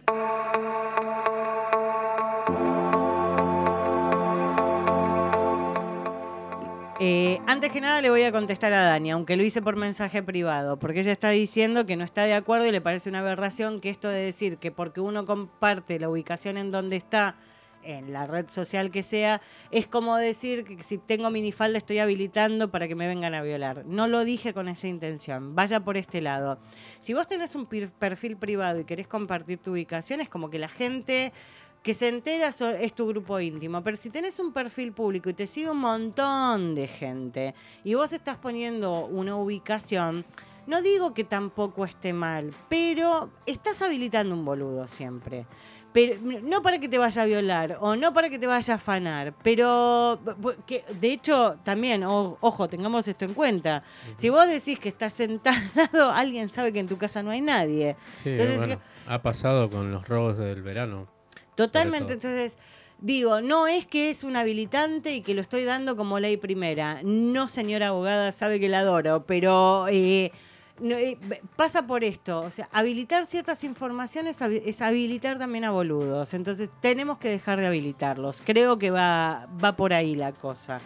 [7.00, 10.22] Eh, antes que nada le voy a contestar a Dani, aunque lo hice por mensaje
[10.22, 13.80] privado, porque ella está diciendo que no está de acuerdo y le parece una aberración
[13.80, 17.34] que esto de decir que porque uno comparte la ubicación en donde está,
[17.84, 22.70] en la red social que sea, es como decir que si tengo minifalda estoy habilitando
[22.70, 23.84] para que me vengan a violar.
[23.86, 26.58] No lo dije con esa intención, vaya por este lado.
[27.00, 30.68] Si vos tenés un perfil privado y querés compartir tu ubicación, es como que la
[30.68, 31.32] gente
[31.82, 33.82] que se entera es tu grupo íntimo.
[33.84, 38.12] Pero si tenés un perfil público y te sigue un montón de gente y vos
[38.12, 40.24] estás poniendo una ubicación,
[40.66, 45.44] no digo que tampoco esté mal, pero estás habilitando un boludo siempre.
[45.94, 48.76] Pero no para que te vaya a violar o no para que te vaya a
[48.78, 50.18] afanar, pero
[50.66, 53.84] que de hecho también, o- ojo, tengamos esto en cuenta.
[54.16, 55.54] Si vos decís que estás sentado,
[56.12, 57.94] alguien sabe que en tu casa no hay nadie.
[58.24, 61.06] Sí, Entonces, bueno, ha pasado con los robos del verano.
[61.54, 62.56] Totalmente, entonces
[62.98, 67.02] digo, no es que es un habilitante y que lo estoy dando como ley primera.
[67.04, 70.32] No, señora abogada, sabe que la adoro, pero eh,
[70.80, 71.18] no, eh,
[71.56, 72.40] pasa por esto.
[72.40, 76.34] O sea, habilitar ciertas informaciones es habilitar también a boludos.
[76.34, 78.42] Entonces tenemos que dejar de habilitarlos.
[78.44, 80.80] Creo que va, va por ahí la cosa.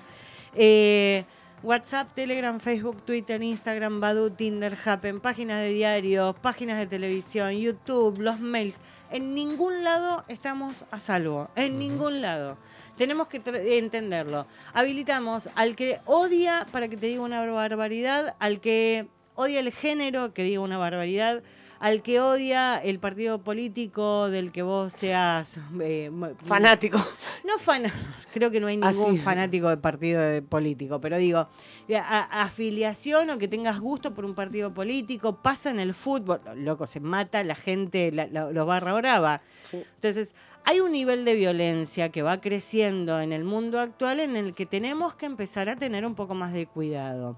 [0.55, 1.25] Eh,
[1.63, 8.21] WhatsApp, Telegram, Facebook, Twitter, Instagram, Badu, Tinder, Happen, páginas de diarios, páginas de televisión, YouTube,
[8.21, 8.77] los mails.
[9.11, 11.49] En ningún lado estamos a salvo.
[11.57, 12.59] En ningún lado.
[12.99, 13.41] Tenemos que
[13.79, 14.47] entenderlo.
[14.75, 19.09] Habilitamos al que odia para que te diga una barbaridad, al que
[19.39, 21.43] odia el género que diga una barbaridad,
[21.79, 26.11] al que odia el partido político del que vos seas eh,
[26.45, 26.99] Fanático.
[27.47, 27.85] no fan,
[28.33, 29.19] creo que no hay ningún Así.
[29.19, 31.47] fanático de partido político, pero digo,
[31.95, 36.89] a- afiliación o que tengas gusto por un partido político, pasa en el fútbol, loco,
[36.89, 39.41] se mata la gente, la- la- los barra brava.
[39.63, 39.85] Sí.
[39.95, 40.35] Entonces,
[40.65, 44.67] hay un nivel de violencia que va creciendo en el mundo actual en el que
[44.67, 47.37] tenemos que empezar a tener un poco más de cuidado.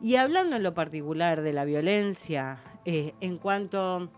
[0.00, 4.08] Y hablando en lo particular de la violencia, eh, en cuanto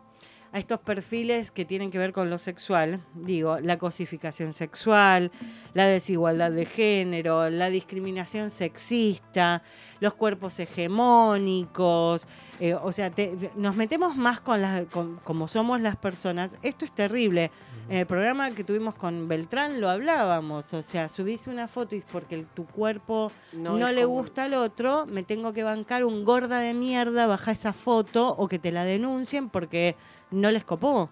[0.53, 5.31] a estos perfiles que tienen que ver con lo sexual, digo, la cosificación sexual,
[5.73, 9.63] la desigualdad de género, la discriminación sexista,
[10.01, 12.27] los cuerpos hegemónicos,
[12.61, 16.57] eh, o sea, te- nos metemos más con las, con- como somos las personas.
[16.63, 17.51] Esto es terrible.
[17.89, 22.03] En el programa que tuvimos con Beltrán lo hablábamos, o sea, subís una foto y
[22.13, 26.25] porque el- tu cuerpo no, le como- gusta al otro, me tengo que bancar un
[26.25, 29.97] gorda de mierda, baja esa foto o que te la denuncien porque
[30.31, 31.11] no les copó.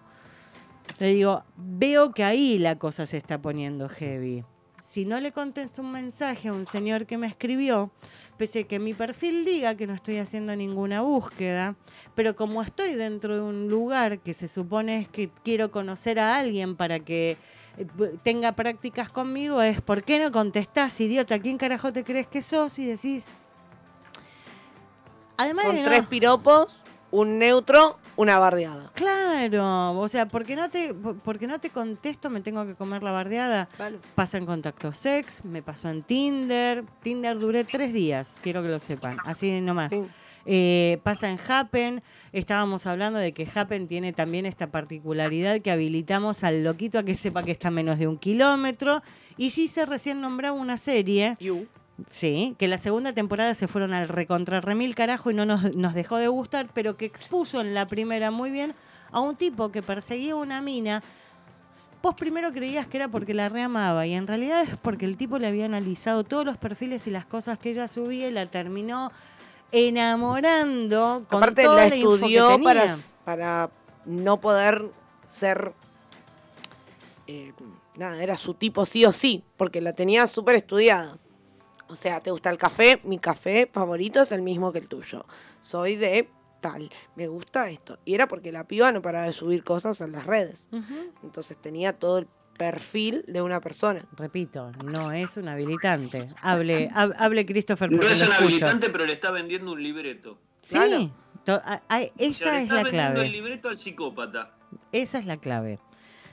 [0.99, 4.43] Le digo, veo que ahí la cosa se está poniendo heavy.
[4.83, 7.91] Si no le contesto un mensaje a un señor que me escribió,
[8.39, 11.75] pese a que mi perfil diga que no estoy haciendo ninguna búsqueda,
[12.15, 16.37] pero como estoy dentro de un lugar que se supone es que quiero conocer a
[16.37, 17.35] alguien para que
[17.77, 17.85] eh,
[18.23, 21.37] tenga prácticas conmigo, es ¿por qué no contestás, idiota?
[21.37, 22.79] ¿Quién carajo te crees que sos?
[22.79, 23.25] Y decís...
[25.37, 26.81] Además Son no- tres piropos,
[27.11, 28.91] un neutro, una bardeada.
[28.93, 33.11] Claro, o sea, porque no te porque no te contesto, me tengo que comer la
[33.11, 33.67] bardeada.
[34.15, 36.83] Pasa en contacto sex, me pasó en Tinder.
[37.01, 39.89] Tinder duré tres días, quiero que lo sepan, así nomás.
[39.91, 40.05] Sí.
[40.45, 42.01] Eh, pasa en Happen,
[42.31, 47.15] estábamos hablando de que Happen tiene también esta particularidad que habilitamos al loquito a que
[47.15, 49.03] sepa que está a menos de un kilómetro.
[49.37, 51.67] Y Gise recién nombraba una serie You.
[52.09, 55.93] Sí, que la segunda temporada se fueron al recontra remil carajo y no nos, nos
[55.93, 58.73] dejó de gustar, pero que expuso en la primera muy bien
[59.11, 61.01] a un tipo que perseguía una mina.
[62.01, 65.37] Vos primero creías que era porque la reamaba y en realidad es porque el tipo
[65.37, 69.11] le había analizado todos los perfiles y las cosas que ella subía y la terminó
[69.71, 72.95] enamorando con Aparte toda la la info que estudió para,
[73.25, 73.69] para
[74.05, 74.85] no poder
[75.31, 75.73] ser...
[77.27, 77.51] eh,
[77.95, 81.17] nada, era su tipo sí o sí, porque la tenía súper estudiada.
[81.89, 82.99] O sea, ¿te gusta el café?
[83.03, 85.25] Mi café favorito es el mismo que el tuyo.
[85.61, 86.29] Soy de
[86.61, 87.97] tal, me gusta esto.
[88.05, 90.69] Y era porque la piba no paraba de subir cosas en las redes.
[91.23, 92.27] Entonces tenía todo el
[92.57, 94.05] perfil de una persona.
[94.17, 96.27] Repito, no es un habilitante.
[96.41, 98.43] Hable, hab- hable Christopher No es un escucho.
[98.43, 100.37] habilitante, pero le está vendiendo un libreto.
[100.61, 101.11] Sí, Claro.
[101.45, 103.25] to- a- a- O sea, esa le es está la vendiendo clave.
[103.25, 104.55] el libreto al psicópata.
[104.91, 105.79] Esa es la clave.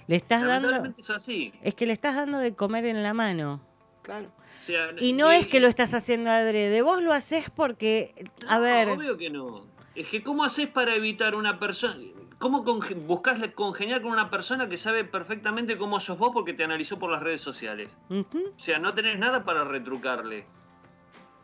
[0.09, 1.53] Le estás dando, es así.
[1.63, 3.61] es que le estás dando de comer en la mano.
[4.03, 4.31] Claro.
[4.59, 8.15] O sea, Y no y- es que lo estás haciendo adrede, vos lo haces porque,
[8.49, 9.65] a No, ver, Obvio que no.
[9.95, 11.97] Es que, ¿cómo haces para evitar una persona?
[12.39, 16.65] ¿Cómo conge- buscas congeniar con una persona que sabe perfectamente cómo sos vos porque te
[16.65, 17.97] analizó por las redes sociales?
[18.11, 18.25] O
[18.59, 20.47] sea, no tenés nada para retrucarle.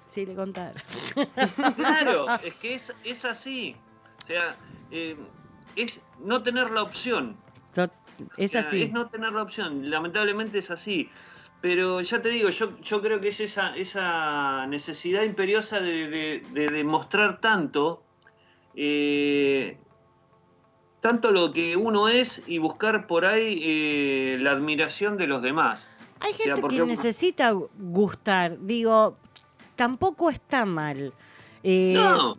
[0.09, 0.75] sí le contar.
[1.77, 3.75] Claro, es que es, es así.
[4.23, 4.55] O sea,
[4.91, 5.17] eh,
[5.77, 7.37] es no tener la opción.
[8.37, 8.83] Es O sea, así.
[8.83, 9.89] Es no tener la opción.
[9.91, 11.09] Lamentablemente es así.
[11.63, 16.43] Pero ya te digo, yo, yo creo que es esa, esa necesidad imperiosa de, de-
[16.53, 18.03] de demostrar tanto,
[18.75, 19.79] eh,
[21.01, 25.89] tanto lo que uno es y buscar por ahí eh, la admiración de los demás.
[26.21, 29.17] Hay o sea, gente porque- que necesita gustar, digo,
[29.77, 31.13] tampoco está mal.
[31.63, 32.39] Eh, No,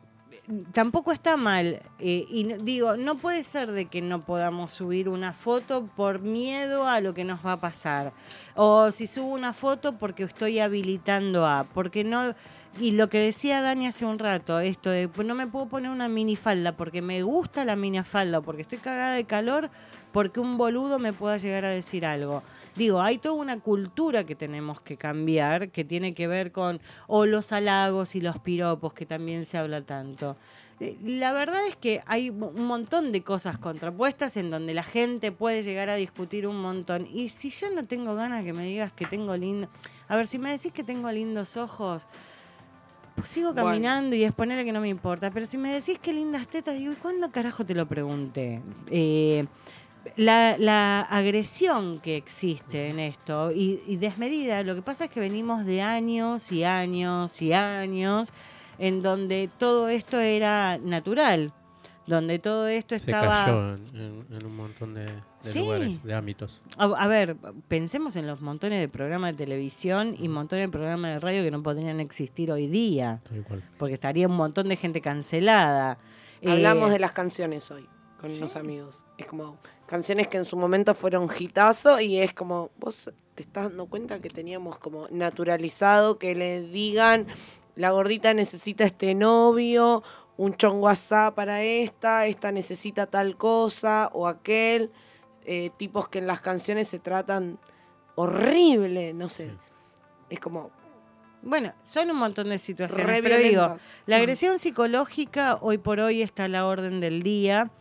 [0.72, 1.82] tampoco está mal.
[2.00, 6.88] eh, y digo, no puede ser de que no podamos subir una foto por miedo
[6.88, 8.14] a lo que nos va a pasar.
[8.56, 11.66] O si subo una foto porque estoy habilitando a.
[11.74, 12.36] Porque no.
[12.80, 15.92] Y lo que decía Dani hace un rato, esto de pues no me puedo poner
[15.92, 19.70] una minifalda porque me gusta la minifalda porque estoy cagada de calor,
[20.12, 22.42] porque un boludo me pueda llegar a decir algo.
[22.76, 27.28] Digo, hay toda una cultura que tenemos que cambiar que tiene que ver con o
[27.28, 30.36] los halagos y los piropos que también se habla tanto.
[30.80, 35.32] Eh, La verdad es que hay un montón de cosas contrapuestas en donde la gente
[35.32, 37.06] puede llegar a discutir un montón.
[37.06, 39.68] Y si yo no tengo ganas que me digas que tengo lindo...
[40.08, 42.08] A ver, si me decís que tengo lindos ojos,
[43.16, 43.68] pues sigo Bueno.
[43.70, 45.30] caminando y es ponerle que no me importa.
[45.32, 48.62] Pero si me decís qué lindas tetas, digo, ¿y cuándo carajo te lo pregunté?
[48.90, 49.46] Eh,
[50.18, 55.20] la, la agresión que existe en esto y, y desmedida, lo que pasa es que
[55.20, 58.34] venimos de años y años y años
[58.80, 61.54] en donde todo esto era natural,
[62.06, 63.46] donde todo esto Se estaba...
[63.46, 65.60] cayó en, en- en un montón de, de Sí.
[65.60, 66.62] lugares, de ámbitos.
[66.78, 67.36] A, a ver,
[67.68, 71.52] pensemos en los montones de programas de televisión y montones de programas de radio que
[71.52, 73.64] no podrían existir hoy día, Tal cual.
[73.78, 75.98] porque estaría un montón de gente cancelada.
[76.42, 77.88] Eh, Hablamos de las canciones hoy.
[78.20, 79.04] con unos amigos.
[79.18, 83.66] Es como canciones que en su momento fueron hitazo y es como, vos te estás
[83.70, 87.28] dando cuenta que teníamos como naturalizado que le digan,
[87.76, 90.04] la gordita necesita este novio,
[90.38, 94.92] un chongo asá para esta, esta necesita tal cosa o aquel.
[95.46, 97.60] eh, tipos que en las canciones se tratan
[98.16, 99.52] horrible, no sé.
[100.30, 100.72] Es como
[101.42, 103.06] Bueno, son un montón de situaciones.
[103.06, 107.72] re pero digo, la agresión psicológica hoy por hoy está a la orden del día.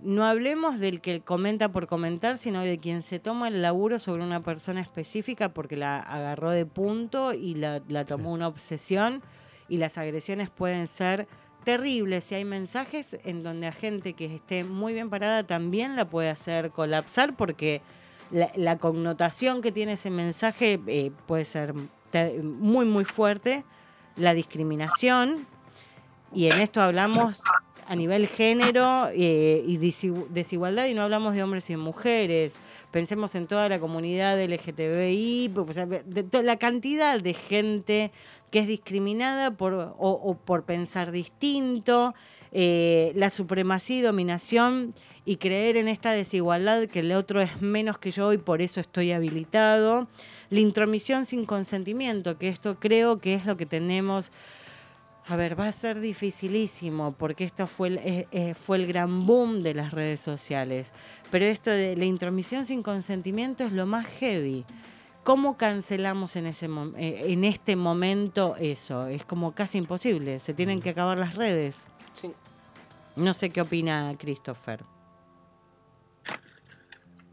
[0.00, 4.22] No hablemos del que comenta por comentar, sino de quien se toma el laburo sobre
[4.24, 9.22] una persona específica porque la agarró de punto y la, la tomó una obsesión.
[9.68, 11.26] Y las agresiones pueden ser
[11.64, 12.24] terribles.
[12.24, 16.30] Si hay mensajes en donde a gente que esté muy bien parada también la puede
[16.30, 17.80] hacer colapsar porque
[18.30, 21.74] la, connotación que tiene ese mensaje eh, puede ser
[22.42, 23.64] muy, muy fuerte.
[24.16, 25.46] La discriminación,
[26.32, 27.42] y en esto hablamos
[27.88, 32.54] a nivel género eh, y desi- desigualdad, y no hablamos de hombres y de mujeres.
[32.92, 38.12] Pensemos en toda la comunidad LGTBI, sea, de to- la cantidad de gente
[38.50, 42.14] que es discriminada por, o, por pensar distinto,
[42.52, 47.98] eh, la supremacía y dominación y creer en esta desigualdad que el otro es menos
[47.98, 50.06] que yo y por eso estoy habilitado.
[50.50, 54.30] La intromisión sin consentimiento, que esto creo que es lo que tenemos.
[55.26, 59.74] A ver, va a ser dificilísimo porque esto fue el, fue el gran boom de
[59.74, 60.92] las redes sociales.
[61.30, 64.64] Pero esto de la intromisión sin consentimiento es lo más heavy.
[65.24, 69.06] ¿Cómo cancelamos en, ese mom- eh, en este momento eso?
[69.06, 70.38] Es como casi imposible.
[70.38, 71.86] Se tienen que acabar las redes.
[72.12, 72.30] Sí.
[73.16, 74.80] No sé qué opina Christopher.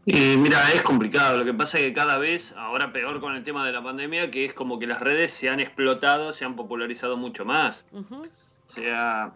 [0.04, 1.36] Y mira, es complicado.
[1.38, 4.30] Lo que pasa es que cada vez, ahora peor con el tema de la pandemia,
[4.30, 7.84] que es como que las redes se han explotado, se han popularizado mucho más.
[7.92, 9.32] O sea,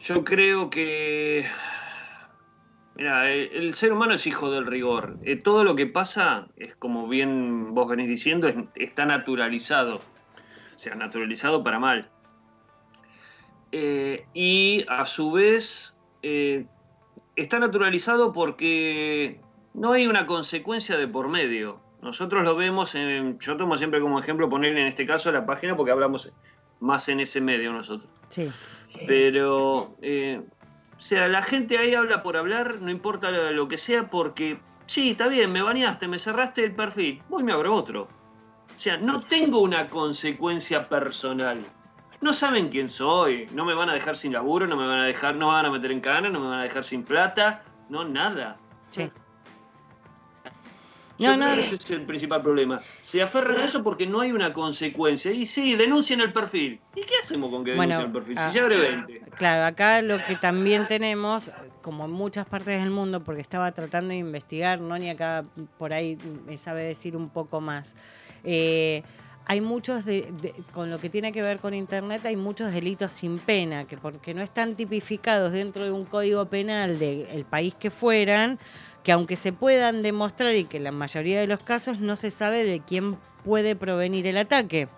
[0.00, 1.46] yo creo que.
[2.94, 5.16] Mira, el, el ser humano es hijo del rigor.
[5.24, 9.96] Eh, todo lo que pasa, es como bien vos venís diciendo, es- está naturalizado.
[10.74, 12.10] O sea, naturalizado para mal.
[13.72, 16.66] Eh, y a su vez, eh,
[17.36, 19.40] está naturalizado porque
[19.74, 21.80] no hay una consecuencia de por medio.
[22.02, 23.38] Nosotros lo vemos en.
[23.38, 26.30] Yo tomo siempre como ejemplo poner en este caso la página porque hablamos
[26.80, 28.10] más en ese medio nosotros.
[28.28, 28.48] Sí.
[29.06, 30.42] Pero, eh,
[31.02, 35.10] o sea, la gente ahí habla por hablar, no importa lo, que sea, porque, sí,
[35.10, 38.08] está bien, me bañaste, me cerraste el perfil, voy y me abro otro.
[38.74, 41.66] O sea, no tengo una consecuencia personal.
[42.20, 45.04] No saben quién soy, no me van a dejar sin laburo, no me van a
[45.04, 47.62] dejar, no me van a meter en cana, no me van a dejar sin plata,
[47.88, 48.56] no nada.
[48.88, 49.10] Sí.
[51.22, 51.54] Yo No, creo no.
[51.56, 52.80] que ese es el principal problema.
[53.00, 55.30] Se aferran a eso porque no hay una consecuencia.
[55.32, 56.80] Y sí, denuncian el perfil.
[56.94, 58.36] ¿Y qué hacemos con que Bueno, denuncien el perfil?
[58.38, 59.20] ah, Si ya abre 20.
[59.36, 61.50] Claro, acá lo que también tenemos,
[61.80, 64.98] como en muchas partes del mundo, porque estaba tratando de investigar, ¿no?
[64.98, 65.44] Ni acá
[65.78, 67.94] por ahí me sabe decir un poco más.
[68.44, 69.02] Eh,
[69.44, 73.12] hay muchos, de, de- con lo que tiene que ver con Internet, hay muchos delitos
[73.12, 77.90] sin pena, que porque no están tipificados dentro de un código penal del país que
[77.90, 78.60] fueran,
[79.02, 82.30] que aunque se puedan demostrar y que en la mayoría de los casos no se
[82.30, 84.88] sabe de quién puede provenir el ataque.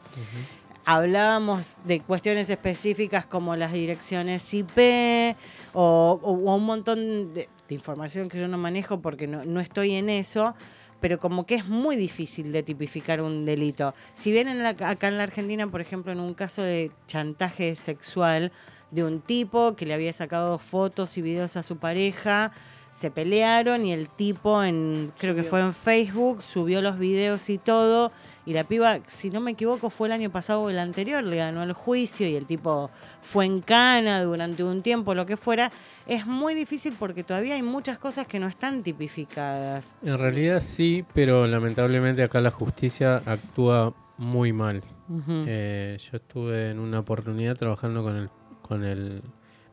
[0.86, 5.34] Hablábamos de cuestiones específicas como las direcciones IP
[5.72, 9.60] o, o- o un montón de, de información que yo no manejo porque no, no
[9.60, 10.54] estoy en eso,
[11.00, 13.94] pero como que es muy difícil de tipificar un delito.
[14.14, 17.76] Si bien en la- acá en la Argentina, por ejemplo, en un caso de chantaje
[17.76, 18.52] sexual
[18.90, 22.52] de un tipo que le había sacado fotos y videos a su pareja,
[22.94, 27.58] se pelearon y el tipo en creo que fue en Facebook subió los videos y
[27.58, 28.12] todo
[28.46, 31.38] y la piba si no me equivoco fue el año pasado o el anterior le
[31.38, 32.92] ganó el juicio y el tipo
[33.22, 35.72] fue en cana durante un tiempo lo que fuera.
[36.06, 39.92] Es muy difícil porque todavía hay muchas cosas que no están tipificadas.
[40.04, 44.84] En realidad sí, pero lamentablemente acá la justicia actúa muy mal.
[45.26, 48.28] Eh, yo estuve en una oportunidad trabajando con el,
[48.62, 49.22] con el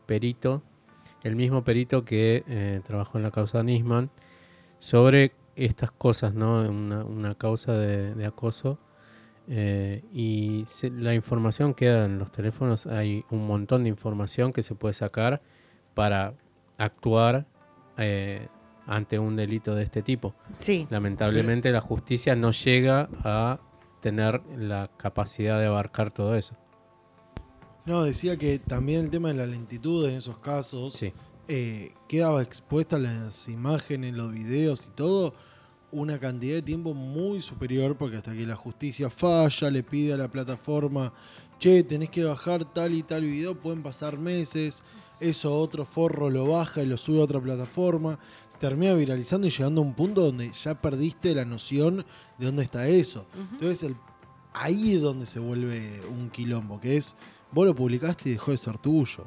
[0.08, 0.64] perito,
[1.24, 4.10] el mismo perito que eh, trabajó en la causa Nisman,
[4.80, 6.62] sobre estas cosas, ¿no?
[6.68, 8.80] Una, una causa de, de acoso.
[9.48, 14.64] eh, y se- la información queda en los teléfonos, hay un montón de información que
[14.64, 15.42] se puede sacar
[15.94, 16.34] para
[16.78, 17.46] actuar
[17.98, 18.48] eh,
[18.88, 20.34] ante un delito de este tipo.
[20.60, 23.60] sí Lamentablemente la justicia no llega a
[24.00, 26.56] tener la capacidad de abarcar todo eso.
[27.86, 31.14] No, decía que también el tema de la lentitud en esos casos Sí.
[31.48, 35.34] eh, quedaba expuesta las imágenes, los videos y todo
[35.92, 40.18] una cantidad de tiempo muy superior porque hasta que la justicia falla, le pide a
[40.18, 41.12] la plataforma,
[41.60, 44.84] che, tenés que bajar tal y tal video, pueden pasar meses.
[45.20, 48.18] eso otro forro lo baja y lo sube a otra plataforma,
[48.48, 52.06] se termina viralizando y llegando a un punto donde ya perdiste la noción
[52.40, 53.28] de dónde está eso.
[53.52, 53.96] Entonces el,
[54.54, 57.16] ahí es donde se vuelve un quilombo, que es,
[57.52, 59.26] vos lo publicaste y dejó de ser tuyo.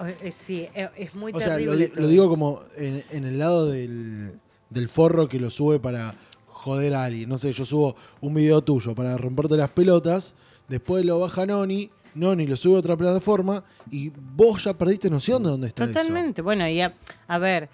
[0.00, 1.92] Eh, eh, Sí, eh, es muy O sea, lo, terrible.
[2.00, 4.38] lo digo como en, en el lado del,
[4.70, 6.14] del forro que lo sube para
[6.46, 7.28] joder a alguien.
[7.28, 10.34] No sé, yo subo un video tuyo para romperte las pelotas,
[10.68, 15.42] después lo baja Noni, Noni lo sube a otra plataforma y vos ya perdiste noción
[15.42, 15.92] de dónde está eso.
[15.92, 16.42] Totalmente.
[16.42, 16.94] Bueno, y a,
[17.28, 17.68] a ver,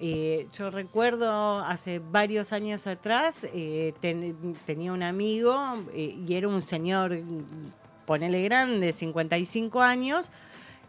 [0.00, 5.56] eh, yo recuerdo hace varios años atrás, eh, ten- tenía un amigo
[5.92, 7.18] eh, y era un señor,
[8.06, 10.30] ponele grande, 55 años.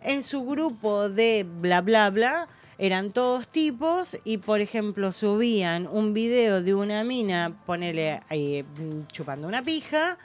[0.02, 2.48] En su grupo de bla, bla, bla,
[2.78, 9.08] eran todos tipos y, por ejemplo, subían un video de una mina, ponele eh, mm,
[9.12, 10.18] chupando una pija.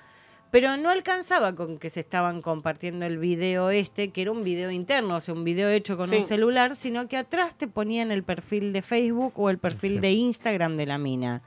[0.50, 4.72] Pero no alcanzaba con que se estaban compartiendo el video este, que era un video
[4.72, 6.16] interno, o sea, un video hecho con Sí.
[6.16, 9.98] un celular, sino que atrás te ponían el perfil de Facebook o el perfil Sí.
[10.00, 11.40] de Instagram de la mina.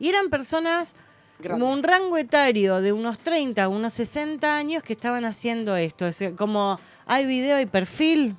[0.00, 0.96] Y eran personas
[1.40, 1.60] Grandes.
[1.60, 6.06] como un rango etario de unos 30 a unos 60 años que estaban haciendo esto.
[6.06, 8.36] Es como hay video, hay perfil,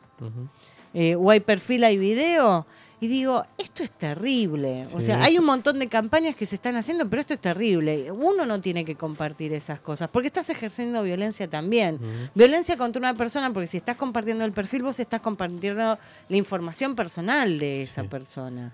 [0.94, 2.66] eh, o hay perfil, hay video.
[3.04, 4.86] Y digo, esto es terrible.
[4.94, 8.12] o sea, hay un montón de campañas que se están haciendo, pero esto es terrible.
[8.12, 12.00] Uno no tiene que compartir esas cosas, porque estás ejerciendo violencia también.
[12.36, 15.98] Violencia contra una persona, porque si estás compartiendo el perfil, vos estás compartiendo
[16.30, 18.08] la información personal de esa Sí.
[18.08, 18.72] persona.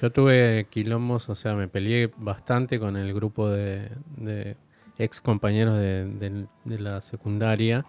[0.00, 4.56] Yo tuve quilombos, o sea, me peleé bastante con el grupo de, de
[4.98, 7.84] ex compañeros de, de- de la secundaria,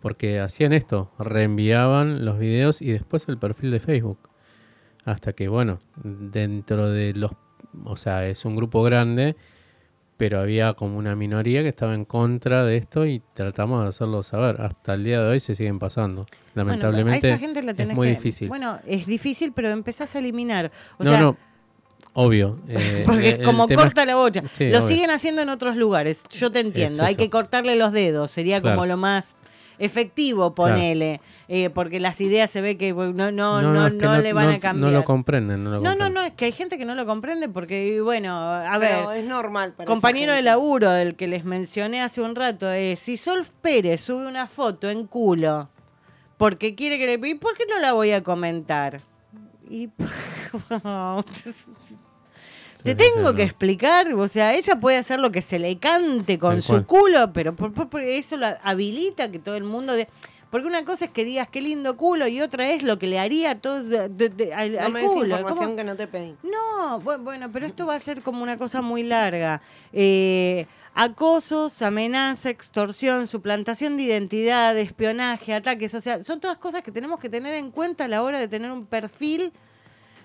[0.00, 4.18] porque hacían esto, reenviaban los videos y después el perfil de Facebook.
[5.04, 7.32] Hasta que, bueno, dentro de los,
[7.84, 9.34] o sea, es un grupo grande,
[10.20, 14.22] pero había como una minoría que estaba en contra de esto y tratamos de hacerlo
[14.22, 14.60] saber.
[14.60, 16.26] Hasta el día de hoy se siguen pasando.
[16.54, 18.48] Bueno, Lamentablemente a esa gente la es tenés muy que- difícil.
[18.48, 20.70] Bueno, es difícil, pero empezás a eliminar.
[20.98, 21.36] O no, sea, no,
[22.12, 22.58] obvio.
[22.68, 24.42] eh, Porque es como es- corta la bocha.
[24.52, 24.88] Sí, lo obvio.
[24.88, 26.22] siguen haciendo en otros lugares.
[26.30, 27.02] Yo te entiendo.
[27.02, 28.30] Es Hay que cortarle los dedos.
[28.30, 29.34] Sería como lo más
[29.80, 31.20] efectivo, ponele.
[31.48, 34.46] Eh, porque las ideas se ve que no, no, no, es que no le van
[34.46, 34.92] no- a cambiar.
[34.92, 36.14] No lo comprenden, no lo no, no, comprenden.
[36.14, 39.24] no, es que hay gente que no lo comprende porque, bueno, a Pero ver, es
[39.24, 43.44] normal para compañero de laburo del que les mencioné hace un rato, es si Sol
[43.60, 45.68] Pérez sube una foto en culo
[46.36, 47.28] porque quiere que le...
[47.28, 49.02] ¿Y por qué no la voy a comentar?
[49.68, 49.90] Y...
[52.82, 56.52] Te tengo que explicar, o sea, ella puede hacer lo que se le cante con
[56.52, 56.86] Tal su cual.
[56.86, 59.92] culo, pero por, por- por eso lo habilita que todo el mundo...
[59.94, 60.08] de-
[60.50, 63.20] porque una cosa es que digas qué lindo culo y otra es lo que le
[63.20, 65.24] haría a todos de- de- al, No al me culo.
[65.26, 65.76] información ¿Cómo?
[65.76, 66.34] que no te pedí.
[66.42, 69.60] No, bu- bueno, pero esto va a ser como una cosa muy larga.
[69.92, 76.90] Eh, acosos, amenaza, extorsión, suplantación de identidad, espionaje, ataques, o sea, son todas cosas que
[76.90, 79.52] tenemos que tener en cuenta a la hora de tener un perfil.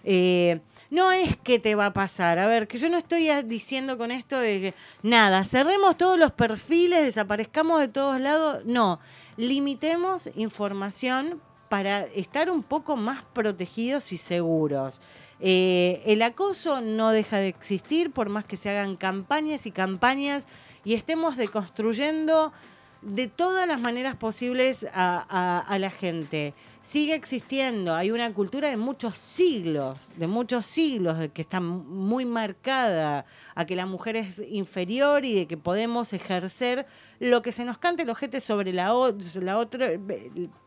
[0.04, 0.60] eh,
[0.90, 4.12] no es que te va a pasar, a ver, que yo no estoy diciendo con
[4.12, 4.74] esto de que
[5.04, 9.00] nada, cerremos todos los perfiles, desaparezcamos de todos lados, no,
[9.38, 15.02] limitemos información para estar un poco más protegidos y seguros.
[15.40, 20.46] Eh, el acoso no deja de existir por más que se hagan campañas y campañas
[20.86, 22.54] y estemos deconstruyendo
[23.02, 26.54] de todas las maneras posibles a la gente.
[26.86, 33.26] Sigue existiendo, hay una cultura de muchos siglos, de muchos siglos, que está muy marcada
[33.56, 36.86] a que la mujer es inferior y de que podemos ejercer
[37.20, 40.00] lo que se nos cante el ojete sobre la otra, eh,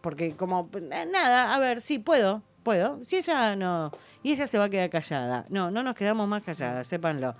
[0.00, 3.92] porque como, eh, nada, a ver, sí, puedo, puedo, si ella no,
[4.24, 7.36] y ella se va a quedar callada, no, no nos quedamos más calladas, sépanlo.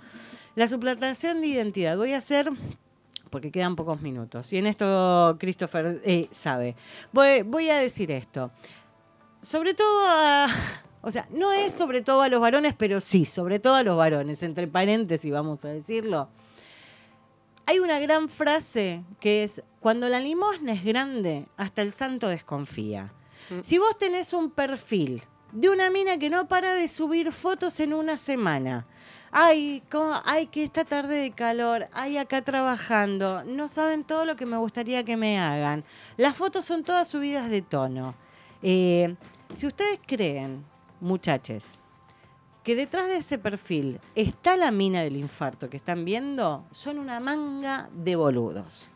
[0.55, 2.49] La suplantación de identidad, voy a hacer
[3.29, 4.51] porque quedan pocos minutos.
[4.53, 6.75] Y en esto Christopher eh, sabe.
[7.11, 8.51] Voy, voy a decir esto.
[9.41, 10.47] Sobre todo a...
[11.01, 13.95] O sea, no es sobre todo a los varones, pero sí, sobre todo a los
[13.95, 16.27] varones, entre paréntesis vamos a decirlo.
[17.65, 23.13] Hay una gran frase que es, cuando la limosna es grande, hasta el santo desconfía.
[23.63, 27.93] Si vos tenés un perfil de una mina que no para de subir fotos en
[27.93, 28.85] una semana,
[29.31, 34.35] ay, cómo- ay, que esta tarde de calor, ay, acá trabajando, no saben todo lo
[34.35, 35.83] que me gustaría que me hagan.
[36.17, 38.15] Las fotos son todas subidas de tono.
[38.61, 39.15] Eh,
[39.53, 40.65] si ustedes creen,
[40.99, 41.77] muchaches,
[42.63, 47.19] que detrás de ese perfil está la mina del infarto que están viendo, son una
[47.19, 48.89] manga de boludos.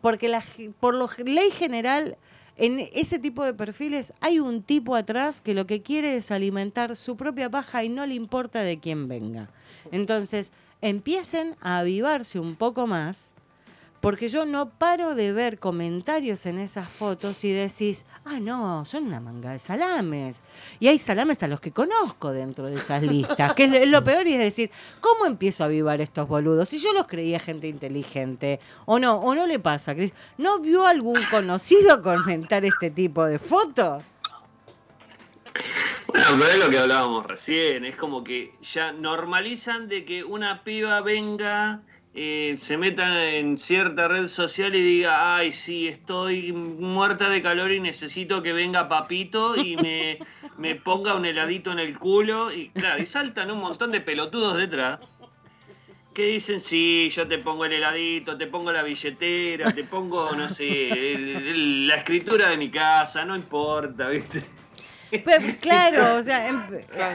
[0.00, 0.30] Porque
[0.78, 0.94] por
[1.28, 2.16] ley general,
[2.56, 6.94] en ese tipo de perfiles hay un tipo atrás que lo que quiere es alimentar
[6.94, 9.50] su propia paja y no le importa de quién venga.
[9.92, 10.50] Entonces,
[10.80, 13.32] empiecen a avivarse un poco más
[14.00, 19.04] Porque yo no paro de ver comentarios en esas fotos y decís, ah, no, son
[19.08, 20.40] una manga de salames.
[20.80, 24.26] Y hay salames a los que conozco dentro de esas listas, que es lo- peor
[24.26, 24.70] y es decir,
[25.02, 26.70] ¿cómo empiezo a avivar estos boludos?
[26.70, 29.94] Si yo los creía gente inteligente, o no, o no le pasa,
[30.38, 34.02] ¿no vio algún conocido comentar este tipo de fotos?
[36.06, 40.64] Bueno, pero es lo que hablábamos recién, es como que ya normalizan de que una
[40.64, 41.82] piba venga,
[42.14, 47.70] eh, se meta en cierta red social y diga, ay, sí, estoy muerta de calor
[47.70, 50.18] y necesito que venga papito y me,
[50.58, 52.50] me ponga un heladito en el culo.
[52.52, 54.98] Y claro, y saltan un montón de pelotudos detrás
[56.12, 60.48] que dicen, sí, yo te pongo el heladito, te pongo la billetera, te pongo, no
[60.48, 64.42] sé, el- el- la escritura de mi casa, no importa, ¿viste?
[65.60, 66.62] Claro, o sea, em-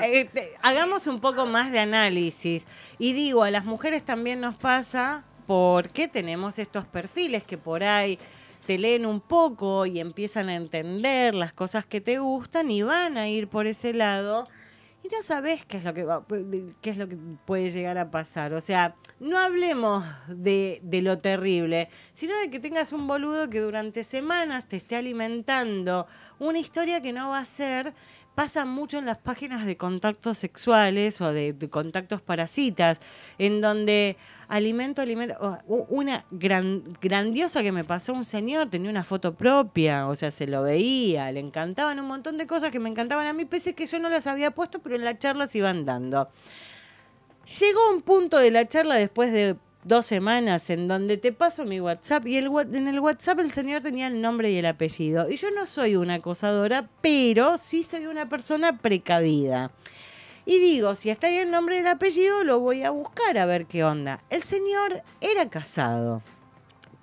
[0.04, 2.66] eh, eh, hagamos un poco más de análisis.
[3.00, 8.18] Y digo, a las mujeres también nos pasa porque tenemos estos perfiles que por ahí
[8.66, 13.18] te leen un poco y empiezan a entender las cosas que te gustan y van
[13.18, 14.48] a ir por ese lado.
[15.06, 16.26] Y no sabes qué es lo que va,
[16.82, 18.54] qué es lo que puede llegar a pasar.
[18.54, 23.60] O sea, no hablemos de, de lo terrible, sino de que tengas un boludo que
[23.60, 26.08] durante semanas te esté alimentando
[26.40, 27.94] una historia que no va a ser.
[28.34, 33.00] Pasa mucho en las páginas de contactos sexuales o de, de contactos para citas,
[33.38, 34.18] en donde
[34.48, 35.60] alimento, alimento.
[35.68, 40.48] Una gran, grandiosa que me pasó un señor, tenía una foto propia, o sea, se
[40.48, 43.86] lo veía, le encantaban un montón de cosas que me encantaban a mí, pese que
[43.86, 46.30] yo no las había puesto, pero en la charla se iban dando.
[47.60, 51.80] Llegó un punto de la charla después de dos semanas en donde te paso mi
[51.80, 55.30] WhatsApp y el, en el WhatsApp el señor tenía el nombre y el apellido.
[55.30, 59.72] Y yo no soy una acosadora, pero sí soy una persona precavida.
[60.46, 63.46] Y digo, si está ahí el nombre y el apellido, lo voy a buscar a
[63.46, 64.22] ver qué onda.
[64.30, 66.22] El señor era casado,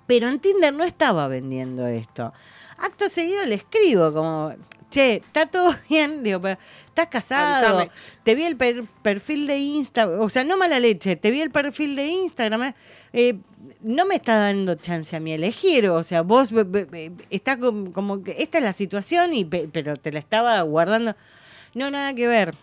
[0.07, 2.33] pero en Tinder no estaba vendiendo esto.
[2.77, 4.53] Acto seguido le escribo como,
[4.89, 6.23] che, ¿está todo bien?
[6.23, 7.77] Digo, pero ¿estás casado?
[8.23, 11.51] Te vi el per- perfil de Instagram, o sea, no mala leche, te vi el
[11.51, 12.63] perfil de Instagram.
[12.63, 12.73] eh,
[13.13, 13.37] eh,
[13.81, 16.51] no me está dando chance a mí elegir, o sea, vos
[17.29, 21.15] está como, como que esta es la situación, y pe- pero te la estaba guardando.
[21.73, 22.55] No, nada que ver.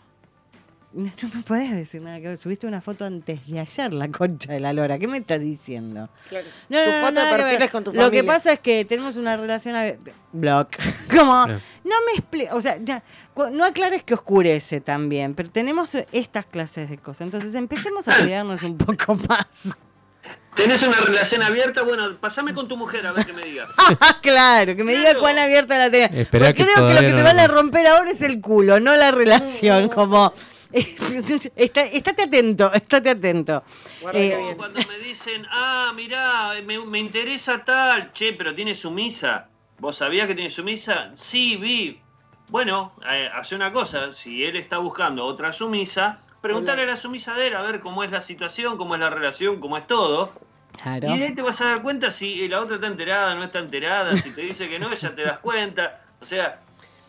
[0.92, 2.38] No, no me podés decir nada que ver.
[2.38, 4.98] Subiste una foto antes de ayer, la concha de la lora.
[4.98, 6.08] ¿Qué me estás diciendo?
[6.28, 6.46] Claro.
[6.68, 7.62] No, tu no, no, foto de que perfil ver.
[7.62, 10.10] es con tu Lo que pasa es que tenemos una relación abierta.
[10.32, 10.76] Block.
[11.16, 12.56] Como, no me explico.
[12.56, 13.04] O sea, ya,
[13.52, 17.22] no aclares que oscurece también, pero tenemos estas clases de cosas.
[17.22, 19.76] Entonces empecemos a cuidarnos un poco más.
[20.56, 21.82] ¿Tenés una relación abierta?
[21.82, 23.68] Bueno, pasame con tu mujer a ver qué me diga.
[24.22, 26.10] claro, que me diga cuán abierta la tenés.
[26.12, 28.80] Esperá Porque que creo que lo que te van a romper ahora es el culo,
[28.80, 29.88] no la relación.
[29.88, 30.34] Como,
[30.72, 33.62] está- estate atento, estate atento.
[34.12, 39.48] Eh, Como cuando me dicen, ah, mirá, me, me interesa tal, che, pero tiene sumisa.
[39.78, 41.10] ¿Vos sabías que tiene sumisa?
[41.14, 42.00] Sí, vi.
[42.48, 47.34] Bueno, eh, hace una cosa, si él está buscando otra sumisa, preguntarle a la sumisa
[47.34, 50.32] de él a ver cómo es la situación, cómo es la relación, cómo es todo.
[50.82, 51.14] Claro.
[51.14, 53.58] Y de ahí te vas a dar cuenta si la otra está enterada, no está
[53.58, 56.02] enterada, si te dice que no, ya te das cuenta.
[56.20, 56.60] O sea,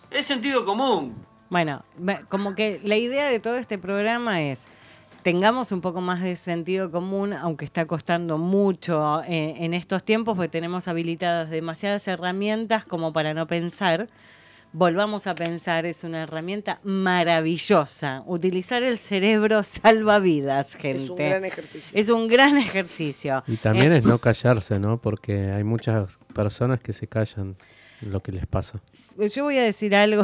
[0.09, 1.25] es sentido común.
[1.51, 1.83] Bueno,
[2.29, 4.67] como que la idea de todo este programa es
[5.21, 10.37] tengamos un poco más de sentido común, aunque está costando mucho eh, en estos tiempos,
[10.37, 14.07] porque tenemos habilitadas demasiadas herramientas como para no pensar.
[14.71, 18.23] Volvamos a pensar, es una herramienta maravillosa.
[18.25, 21.03] Utilizar el cerebro salva vidas, gente.
[21.03, 21.99] Es un gran ejercicio.
[21.99, 23.43] Es un gran ejercicio.
[23.45, 24.99] Y también Eh, es no callarse, ¿no?
[24.99, 27.57] Porque hay muchas personas que se callan
[27.99, 28.79] lo que les pasa.
[29.17, 30.23] yo voy a decir algo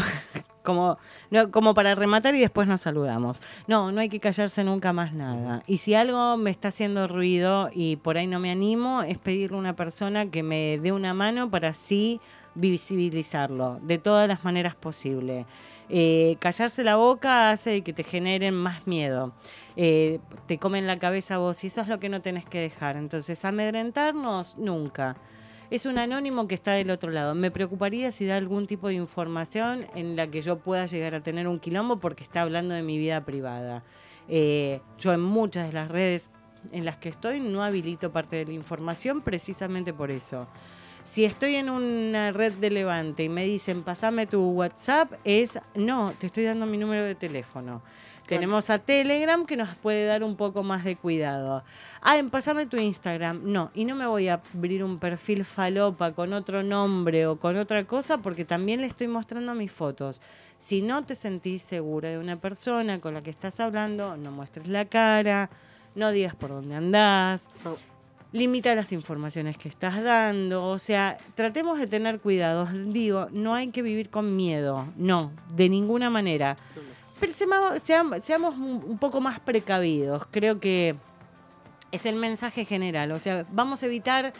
[0.67, 0.97] como,
[1.31, 3.39] no, como para rematar y después nos saludamos.
[3.67, 5.63] No, no hay que callarse nunca más nada.
[5.65, 9.55] Y si algo me está haciendo ruido y por ahí no me animo, es pedirle
[9.55, 12.19] a una persona que me dé una mano para así
[12.53, 15.45] visibilizarlo de todas las maneras posibles.
[15.89, 19.31] Eh, callarse la boca hace que te generen más miedo.
[19.77, 22.97] Eh, te comen la cabeza vos y eso es lo que no tenés que dejar.
[22.97, 25.15] Entonces, amedrentarnos nunca.
[25.69, 27.35] Es un anónimo que está del otro lado.
[27.35, 31.21] Me preocuparía si da algún tipo de información en la que yo pueda llegar a
[31.21, 33.83] tener un quilombo porque está hablando de mi vida privada.
[34.29, 36.31] Eh, yo en muchas de las redes
[36.71, 40.47] en las que estoy no habilito parte de la información precisamente por eso.
[41.03, 46.13] Si estoy en una red de Levante y me dicen, pasame tu WhatsApp, es, no,
[46.17, 47.81] te estoy dando mi número de teléfono.
[48.27, 51.63] Tenemos a Telegram que nos puede dar un poco más de cuidado.
[52.01, 53.41] Ah, en pasame tu Instagram.
[53.43, 57.57] No, y no me voy a abrir un perfil falopa con otro nombre o con
[57.57, 60.21] otra cosa porque también le estoy mostrando mis fotos.
[60.59, 64.67] Si no te sentís segura de una persona con la que estás hablando, no muestres
[64.67, 65.49] la cara,
[65.95, 67.47] no digas por dónde andás.
[67.63, 67.75] No.
[68.33, 72.67] limita las informaciones que estás dando, o sea, tratemos de tener cuidado.
[72.87, 76.57] Digo, no hay que vivir con miedo, no, de ninguna manera.
[77.19, 80.95] Pero seamos, seam- seamos un un poco más precavidos, creo que
[81.91, 84.33] es el mensaje general, o sea, vamos a evitar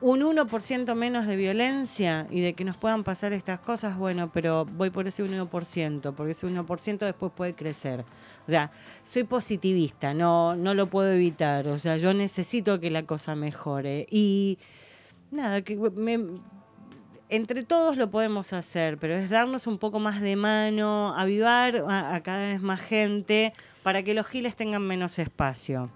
[0.00, 4.64] un 1% menos de violencia y de que nos puedan pasar estas cosas, bueno, pero
[4.64, 8.04] voy por ese 1%, porque ese 1% después puede crecer.
[8.48, 8.72] O sea,
[9.04, 14.06] soy positivista, no, no lo puedo evitar, o sea, yo necesito que la cosa mejore.
[14.10, 14.58] Y
[15.30, 16.40] nada, que me-
[17.32, 22.14] entre todos lo podemos hacer, pero es darnos un poco más de mano, avivar a,
[22.14, 25.90] a cada vez más gente para que los giles tengan menos espacio.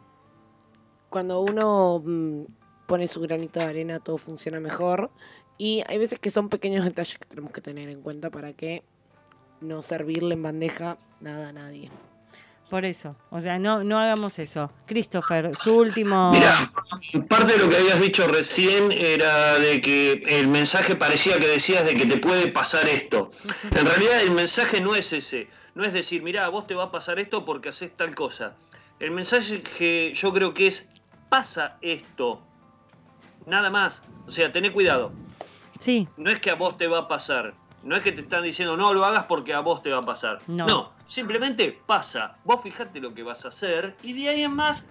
[1.10, 2.44] Cuando uno mm,
[2.86, 5.10] pone su granito de arena, todo funciona mejor.
[5.58, 8.82] Y hay veces que son pequeños detalles que tenemos que tener en cuenta para que
[9.60, 11.90] no servirle en bandeja nada a nadie.
[12.70, 14.72] Por eso, o sea, no, no hagamos eso.
[14.86, 16.32] Christopher, su último...
[16.32, 16.72] Mira,
[17.28, 21.84] parte de lo que habías dicho recién era de que el mensaje parecía que decías
[21.84, 23.30] de que te puede pasar esto.
[23.70, 25.48] En realidad el mensaje no es ese.
[25.76, 28.56] No es decir, mira, a vos te va a pasar esto porque haces tal cosa.
[28.98, 30.88] El mensaje que yo creo que es,
[31.28, 32.42] pasa esto.
[33.46, 34.02] Nada más.
[34.26, 35.12] O sea, tené cuidado.
[35.78, 37.54] Sí, No es que a vos te va a pasar.
[37.86, 40.02] No es que te están diciendo no lo hagas porque a vos te va a
[40.02, 40.40] pasar.
[40.46, 40.92] No.
[41.06, 42.36] simplemente pasa.
[42.44, 44.84] Vos fijate lo que vas a hacer y de ahí en más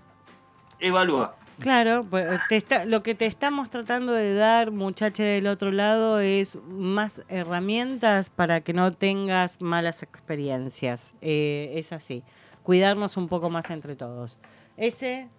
[0.79, 1.35] evalúa.
[1.59, 6.19] claro, pues, te está- lo que te estamos tratando de dar, muchacha del otro lado,
[6.19, 11.13] es más herramientas para que no tengas malas experiencias.
[11.21, 12.23] Eh, es así,
[12.63, 14.37] cuidarnos un poco más entre todos.
[14.77, 15.29] Ese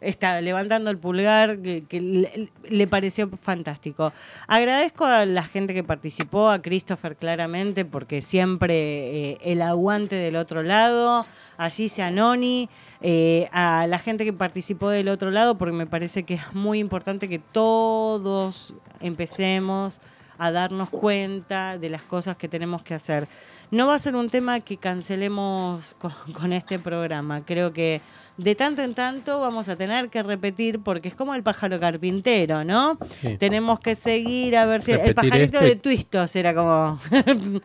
[0.00, 4.12] está levantando el pulgar, que, le, pareció fantástico.
[4.46, 10.36] Agradezco a la gente que participó, a Christopher claramente, porque siempre eh, el aguante del
[10.36, 11.26] otro lado,
[11.56, 12.68] allí sea Noni,
[13.02, 16.78] eh, a la gente que participó del otro lado, porque me parece que es muy
[16.78, 20.00] importante que todos empecemos
[20.38, 23.28] a darnos cuenta de las cosas que tenemos que hacer.
[23.70, 25.94] No va a ser un tema que cancelemos
[26.32, 27.44] con este programa.
[27.44, 28.00] Creo que
[28.42, 32.64] de tanto en tanto vamos a tener que repetir, porque es como el pájaro carpintero,
[32.64, 32.98] ¿no?
[33.20, 33.36] Sí.
[33.38, 36.98] Tenemos que seguir a ver si el pajarito este- de Twistos era como...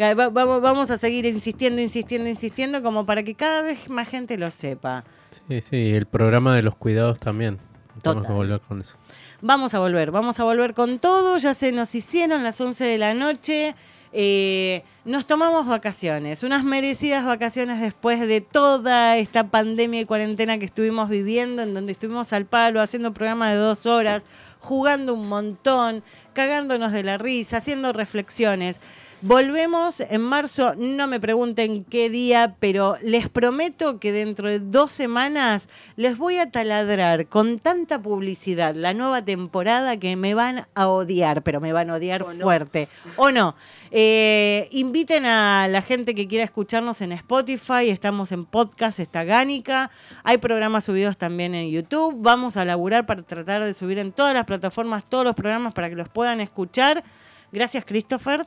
[0.00, 4.38] Va- va- Vamos a seguir insistiendo, insistiendo, insistiendo, como para que cada vez más gente
[4.38, 5.04] lo sepa.
[5.46, 7.58] Sí, sí, el programa de los cuidados también.
[7.96, 8.32] Que Total.
[8.32, 8.96] volver con eso.
[9.42, 11.36] Vamos a volver, vamos a volver con todo.
[11.36, 13.74] Ya se nos hicieron las 11 de la noche.
[14.12, 20.64] Eh, nos tomamos vacaciones, unas merecidas vacaciones después de toda esta pandemia y cuarentena que
[20.64, 24.24] estuvimos viviendo, en donde estuvimos al palo, haciendo programas de dos horas,
[24.58, 26.02] jugando un montón,
[26.32, 28.80] cagándonos de la risa, haciendo reflexiones.
[29.22, 34.92] Volvemos en marzo, no me pregunten qué día, pero les prometo que dentro de dos
[34.92, 40.88] semanas les voy a taladrar con tanta publicidad la nueva temporada que me van a
[40.88, 42.44] odiar, pero me van a odiar O no.
[42.44, 42.88] fuerte.
[43.16, 43.56] ¿O no?
[43.90, 49.90] Eh, inviten a la gente que quiera escucharnos en Spotify, estamos en podcast, está Gánica,
[50.24, 54.32] hay programas subidos también en YouTube, vamos a laburar para tratar de subir en todas
[54.32, 57.04] las plataformas todos los programas para que los puedan escuchar.
[57.52, 58.46] Gracias, Christopher.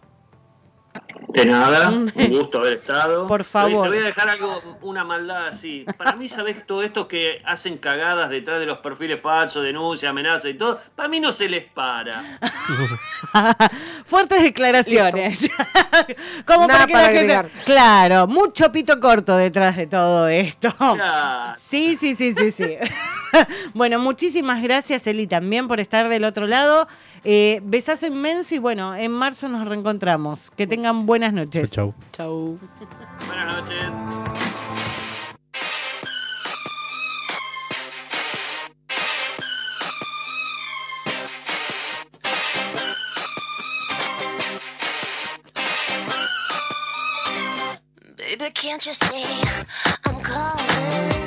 [1.30, 3.26] De nada, un gusto haber estado.
[3.26, 3.84] Por favor.
[3.84, 5.84] Te voy a dejar algo, una maldad así.
[5.98, 10.52] Para mí, ¿sabes todo esto que hacen cagadas detrás de los perfiles falsos, denuncias, amenazas
[10.52, 10.80] y todo?
[10.96, 12.39] Para mí no se les para.
[14.06, 15.50] Fuertes declaraciones.
[16.46, 17.64] Como Nada para que para la gente-.
[17.66, 20.72] Claro, mucho pito corto detrás de todo esto.
[20.78, 21.56] Claro.
[21.58, 22.78] Sí, sí, sí, sí, sí.
[23.74, 26.88] bueno, muchísimas gracias, Eli, también por estar del otro lado.
[27.26, 30.49] Eh, besazo inmenso y bueno, en marzo nos reencontramos.
[30.57, 31.71] Que tengan buenas noches.
[31.71, 31.93] chau.
[32.11, 32.59] Chau.
[33.28, 34.93] Buenas noches.
[48.17, 49.24] Baby, can't you see
[50.05, 51.22] I'm calling?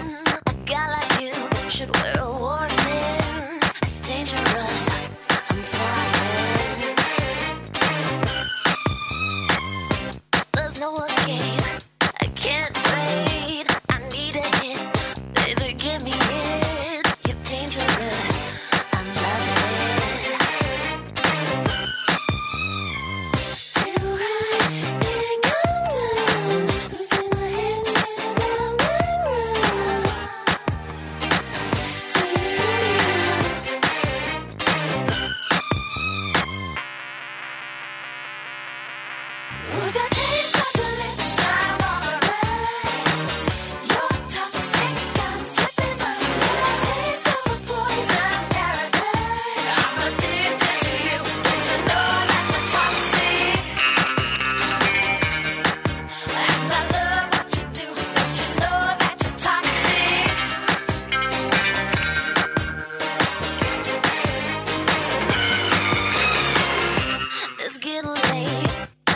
[68.32, 68.46] me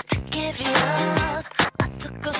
[0.09, 0.73] to give you
[1.31, 1.45] up.
[1.81, 2.39] I took a